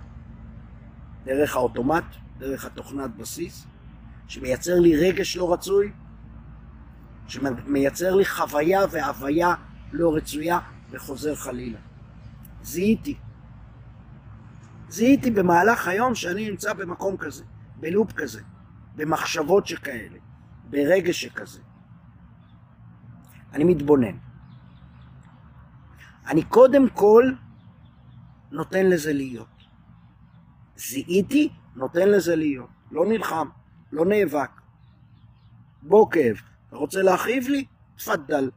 דרך 1.24 1.56
האוטומט, 1.56 2.04
דרך 2.38 2.64
התוכנת 2.64 3.16
בסיס, 3.16 3.66
שמייצר 4.28 4.80
לי 4.80 4.96
רגש 4.96 5.36
לא 5.36 5.52
רצוי, 5.52 5.92
שמייצר 7.26 8.14
לי 8.14 8.24
חוויה 8.24 8.80
והוויה 8.90 9.54
לא 9.92 10.16
רצויה 10.16 10.58
וחוזר 10.90 11.34
חלילה. 11.34 11.78
זיהיתי. 12.62 13.18
זיהיתי 14.88 15.30
במהלך 15.30 15.88
היום 15.88 16.14
שאני 16.14 16.50
נמצא 16.50 16.72
במקום 16.72 17.16
כזה, 17.16 17.44
בלופ 17.76 18.12
כזה, 18.12 18.42
במחשבות 18.96 19.66
שכאלה, 19.66 20.18
ברגש 20.70 21.24
שכזה. 21.24 21.60
אני 23.52 23.64
מתבונן. 23.64 24.16
אני 26.26 26.42
קודם 26.44 26.88
כל 26.88 27.32
נותן 28.50 28.86
לזה 28.86 29.12
להיות. 29.12 29.64
זיהיתי, 30.76 31.48
נותן 31.76 32.08
לזה 32.08 32.36
להיות. 32.36 32.70
לא 32.90 33.06
נלחם, 33.06 33.48
לא 33.92 34.04
נאבק. 34.04 34.50
בוא 35.82 36.10
כאב, 36.10 36.36
אתה 36.68 36.76
רוצה 36.76 37.02
להכאיב 37.02 37.48
לי? 37.48 37.64
תפדל. 37.96 38.50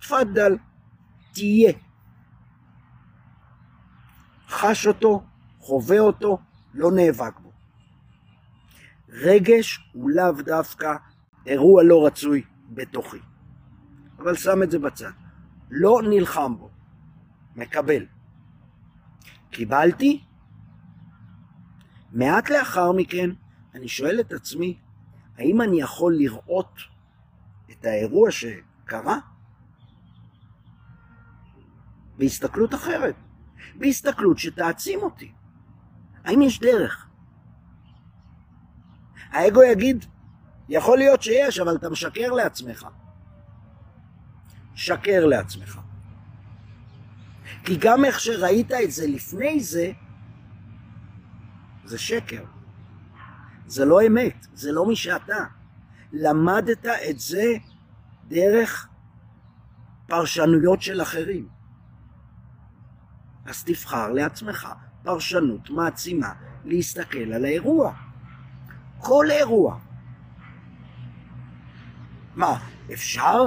תפדל. 0.00 0.56
תהיה. 1.32 1.72
חש 4.54 4.86
אותו, 4.86 5.22
חווה 5.60 5.98
אותו, 5.98 6.38
לא 6.74 6.90
נאבק 6.92 7.38
בו. 7.38 7.52
רגש 9.08 9.90
הוא 9.92 10.10
לאו 10.10 10.32
דווקא 10.32 10.96
אירוע 11.46 11.82
לא 11.82 12.06
רצוי 12.06 12.42
בתוכי. 12.70 13.18
אבל 14.18 14.36
שם 14.36 14.62
את 14.62 14.70
זה 14.70 14.78
בצד. 14.78 15.10
לא 15.70 16.00
נלחם 16.10 16.56
בו. 16.58 16.70
מקבל. 17.56 18.06
קיבלתי? 19.50 20.24
מעט 22.12 22.50
לאחר 22.50 22.92
מכן 22.92 23.30
אני 23.74 23.88
שואל 23.88 24.20
את 24.20 24.32
עצמי, 24.32 24.78
האם 25.38 25.60
אני 25.60 25.80
יכול 25.80 26.16
לראות 26.16 26.78
את 27.70 27.84
האירוע 27.84 28.30
שקרה 28.30 29.18
בהסתכלות 32.18 32.74
אחרת, 32.74 33.14
בהסתכלות 33.74 34.38
שתעצים 34.38 35.02
אותי? 35.02 35.32
האם 36.24 36.42
יש 36.42 36.60
דרך? 36.60 37.06
האגו 39.30 39.62
יגיד, 39.62 40.04
יכול 40.68 40.98
להיות 40.98 41.22
שיש, 41.22 41.58
אבל 41.58 41.76
אתה 41.76 41.90
משקר 41.90 42.32
לעצמך. 42.32 42.86
שקר 44.74 45.26
לעצמך. 45.26 45.80
כי 47.64 47.76
גם 47.76 48.04
איך 48.04 48.20
שראית 48.20 48.72
את 48.72 48.90
זה 48.90 49.06
לפני 49.06 49.60
זה, 49.60 49.92
זה 51.84 51.98
שקר. 51.98 52.44
זה 53.66 53.84
לא 53.84 54.06
אמת, 54.06 54.46
זה 54.54 54.72
לא 54.72 54.86
מי 54.86 54.96
שאתה. 54.96 55.44
למדת 56.12 56.86
את 56.86 57.18
זה 57.18 57.52
דרך 58.28 58.88
פרשנויות 60.06 60.82
של 60.82 61.02
אחרים. 61.02 61.53
אז 63.46 63.64
תבחר 63.64 64.12
לעצמך 64.12 64.68
פרשנות 65.02 65.70
מעצימה 65.70 66.32
להסתכל 66.64 67.32
על 67.32 67.44
האירוע. 67.44 67.92
כל 68.98 69.26
אירוע. 69.30 69.78
מה, 72.34 72.58
אפשר 72.92 73.46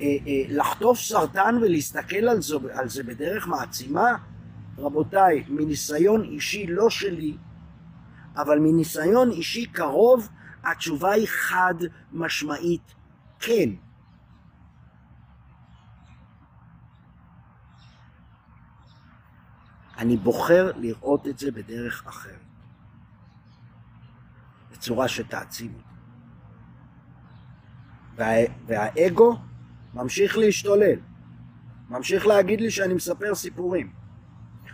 אה, 0.00 0.04
אה, 0.04 0.42
לחטוף 0.48 1.00
סרטן 1.00 1.58
ולהסתכל 1.62 2.28
על 2.28 2.42
זה, 2.42 2.56
על 2.72 2.88
זה 2.88 3.02
בדרך 3.02 3.46
מעצימה? 3.48 4.16
רבותיי, 4.78 5.44
מניסיון 5.48 6.24
אישי 6.24 6.66
לא 6.66 6.90
שלי, 6.90 7.36
אבל 8.36 8.58
מניסיון 8.58 9.30
אישי 9.30 9.66
קרוב, 9.66 10.28
התשובה 10.64 11.12
היא 11.12 11.28
חד 11.28 11.74
משמעית 12.12 12.94
כן. 13.40 13.70
אני 19.98 20.16
בוחר 20.16 20.70
לראות 20.76 21.26
את 21.26 21.38
זה 21.38 21.52
בדרך 21.52 22.06
אחרת, 22.06 22.44
בצורה 24.72 25.08
שתעצים. 25.08 25.72
וה, 28.16 28.26
והאגו 28.66 29.36
ממשיך 29.94 30.38
להשתולל, 30.38 30.98
ממשיך 31.88 32.26
להגיד 32.26 32.60
לי 32.60 32.70
שאני 32.70 32.94
מספר 32.94 33.34
סיפורים, 33.34 33.92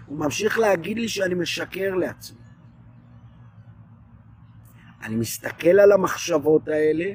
הוא 0.07 0.19
ממשיך 0.19 0.59
להגיד 0.59 0.99
לי 0.99 1.09
שאני 1.09 1.35
משקר 1.35 1.95
לעצמי. 1.95 2.41
אני 5.03 5.17
מסתכל 5.17 5.81
על 5.81 5.93
המחשבות 5.93 6.69
האלה, 6.69 7.15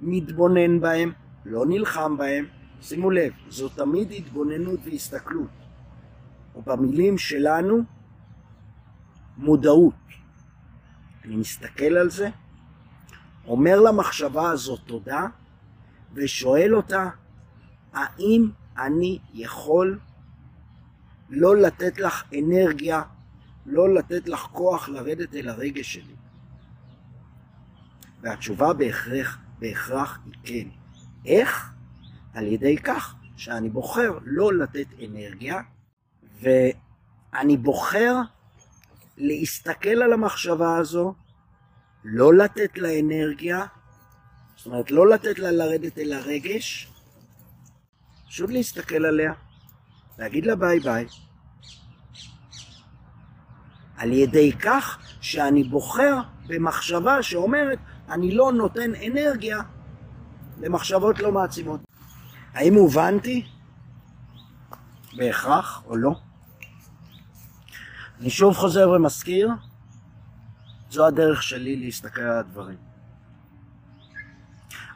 מתבונן 0.00 0.80
בהן, 0.80 1.12
לא 1.44 1.66
נלחם 1.66 2.16
בהן. 2.16 2.44
שימו 2.80 3.10
לב, 3.10 3.32
זו 3.48 3.68
תמיד 3.68 4.12
התבוננות 4.12 4.80
והסתכלות. 4.84 5.65
או 6.56 6.62
במילים 6.62 7.18
שלנו, 7.18 7.82
מודעות. 9.36 9.94
אני 11.24 11.36
מסתכל 11.36 11.96
על 11.96 12.10
זה, 12.10 12.28
אומר 13.46 13.80
למחשבה 13.80 14.50
הזאת 14.50 14.80
תודה, 14.86 15.26
ושואל 16.14 16.74
אותה, 16.74 17.10
האם 17.92 18.50
אני 18.78 19.18
יכול 19.34 19.98
לא 21.30 21.56
לתת 21.56 21.98
לך 21.98 22.24
אנרגיה, 22.38 23.02
לא 23.66 23.94
לתת 23.94 24.28
לך 24.28 24.40
כוח 24.40 24.88
לרדת 24.88 25.34
אל 25.34 25.48
הרגש 25.48 25.94
שלי? 25.94 26.14
והתשובה 28.20 28.72
בהכרח, 28.72 29.38
בהכרח 29.58 30.18
היא 30.24 30.34
כן. 30.44 30.68
איך? 31.26 31.72
על 32.34 32.46
ידי 32.46 32.76
כך 32.76 33.14
שאני 33.36 33.70
בוחר 33.70 34.18
לא 34.24 34.54
לתת 34.54 34.86
אנרגיה, 35.04 35.62
ואני 36.40 37.56
בוחר 37.56 38.14
להסתכל 39.16 40.02
על 40.02 40.12
המחשבה 40.12 40.76
הזו, 40.76 41.14
לא 42.04 42.34
לתת 42.34 42.78
לה 42.78 43.00
אנרגיה, 43.00 43.66
זאת 44.56 44.66
אומרת, 44.66 44.90
לא 44.90 45.08
לתת 45.08 45.38
לה 45.38 45.50
לרדת 45.50 45.98
אל 45.98 46.12
הרגש, 46.12 46.92
פשוט 48.28 48.50
להסתכל 48.50 49.04
עליה, 49.04 49.32
להגיד 50.18 50.46
לה 50.46 50.56
ביי 50.56 50.80
ביי. 50.80 51.06
על 53.96 54.12
ידי 54.12 54.52
כך 54.52 54.98
שאני 55.20 55.64
בוחר 55.64 56.16
במחשבה 56.46 57.22
שאומרת, 57.22 57.78
אני 58.08 58.34
לא 58.34 58.52
נותן 58.52 58.90
אנרגיה 59.06 59.58
למחשבות 60.60 61.18
לא 61.18 61.32
מעצימות. 61.32 61.80
האם 62.54 62.74
הובנתי? 62.74 63.46
בהכרח 65.16 65.82
או 65.86 65.96
לא? 65.96 66.10
אני 68.20 68.30
שוב 68.30 68.54
חוזר 68.54 68.90
ומזכיר, 68.90 69.50
זו 70.90 71.06
הדרך 71.06 71.42
שלי 71.42 71.76
להסתכל 71.76 72.20
על 72.20 72.38
הדברים. 72.38 72.78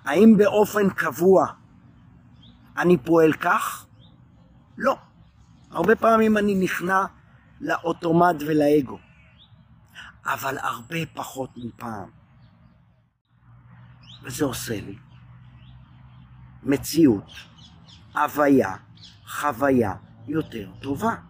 האם 0.04 0.36
באופן 0.36 0.90
קבוע 0.90 1.46
אני 2.76 2.96
פועל 2.98 3.32
כך? 3.32 3.86
לא. 4.78 4.98
הרבה 5.70 5.96
פעמים 5.96 6.38
אני 6.38 6.54
נכנע 6.54 7.04
לאוטומט 7.60 8.36
ולאגו, 8.46 8.98
אבל 10.24 10.58
הרבה 10.58 11.06
פחות 11.14 11.50
מפעם. 11.56 12.10
וזה 14.22 14.44
עושה 14.44 14.80
לי 14.80 14.98
מציאות, 16.62 17.32
הוויה, 18.14 18.76
חוויה 19.26 19.94
יותר 20.28 20.70
טובה. 20.80 21.29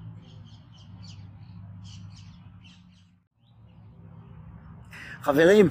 חברים, 5.23 5.69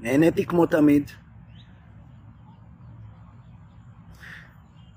נהניתי 0.00 0.46
כמו 0.46 0.66
תמיד. 0.66 1.10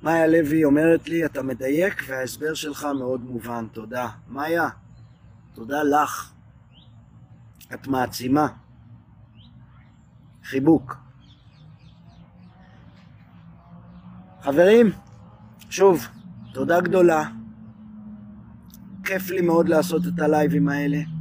מאיה 0.03 0.27
לוי 0.27 0.63
אומרת 0.63 1.09
לי, 1.09 1.25
אתה 1.25 1.43
מדייק 1.43 2.03
וההסבר 2.07 2.53
שלך 2.53 2.87
מאוד 2.99 3.21
מובן, 3.21 3.65
תודה. 3.71 4.09
מאיה, 4.27 4.69
תודה 5.53 5.83
לך. 5.83 6.31
את 7.73 7.87
מעצימה. 7.87 8.47
חיבוק. 10.43 10.97
חברים, 14.41 14.91
שוב, 15.69 16.07
תודה 16.53 16.81
גדולה. 16.81 17.29
כיף 19.03 19.29
לי 19.29 19.41
מאוד 19.41 19.69
לעשות 19.69 20.01
את 20.07 20.19
הלייבים 20.19 20.69
האלה. 20.69 21.18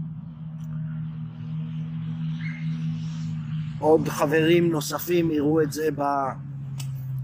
עוד 3.78 4.08
חברים 4.08 4.70
נוספים 4.72 5.30
יראו 5.30 5.62
את 5.62 5.72
זה 5.72 5.88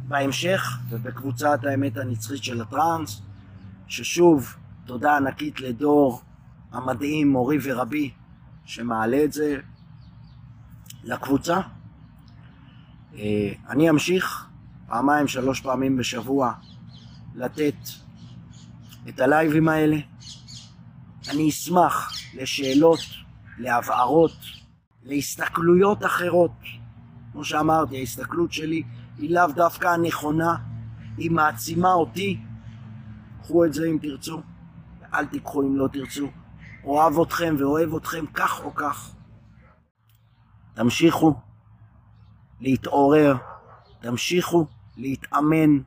בהמשך 0.09 0.78
ובקבוצת 0.88 1.59
האמת 1.64 1.96
הנצחית 1.96 2.44
של 2.44 2.61
הטראנס, 2.61 3.22
ששוב, 3.88 4.55
תודה 4.86 5.16
ענקית 5.16 5.61
לדור 5.61 6.22
המדהים, 6.72 7.28
מורי 7.28 7.59
ורבי, 7.62 8.11
שמעלה 8.64 9.24
את 9.24 9.32
זה 9.32 9.57
לקבוצה. 11.05 11.61
אה, 13.18 13.52
אני 13.68 13.90
אמשיך 13.90 14.46
פעמיים, 14.86 15.28
שלוש 15.28 15.61
פעמים 15.61 15.96
בשבוע 15.96 16.52
לתת 17.34 17.74
את 19.09 19.20
הלייבים 19.20 19.68
האלה. 19.68 19.96
אני 21.30 21.48
אשמח 21.48 22.12
לשאלות, 22.34 23.00
להבהרות, 23.59 24.36
להסתכלויות 25.05 26.05
אחרות. 26.05 26.52
כמו 27.32 27.44
שאמרתי, 27.44 27.96
ההסתכלות 27.96 28.52
שלי 28.52 28.82
היא 29.18 29.34
לאו 29.34 29.46
דווקא 29.55 29.86
הנכונה, 29.86 30.57
היא 31.16 31.30
מעצימה 31.30 31.92
אותי. 31.92 32.40
קחו 33.42 33.64
את 33.64 33.74
זה 33.74 33.86
אם 33.90 33.98
תרצו, 34.02 34.42
אל 35.14 35.26
תיקחו 35.26 35.62
אם 35.62 35.76
לא 35.76 35.88
תרצו. 35.92 36.30
אוהב 36.84 37.20
אתכם 37.20 37.55
ואוהב 37.59 37.94
אתכם 37.94 38.24
כך 38.34 38.64
או 38.64 38.74
כך. 38.74 39.14
תמשיכו 40.74 41.34
להתעורר, 42.61 43.36
תמשיכו 44.00 44.66
להתאמן, 44.96 45.78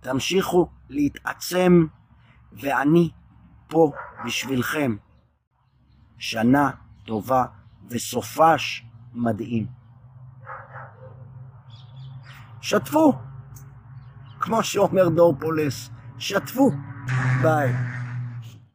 תמשיכו 0.00 0.68
להתעצם, 0.88 1.86
ואני 2.52 3.10
פה 3.68 3.92
בשבילכם. 4.24 4.96
שנה 6.18 6.70
טובה 7.04 7.44
וסופש 7.90 8.86
מדהים. 9.12 9.66
שתפו, 12.60 13.12
כמו 14.40 14.62
שאומר 14.62 15.08
דור 15.08 15.36
פולס, 15.40 15.90
שתפו. 16.18 16.70
ביי. 17.42 17.95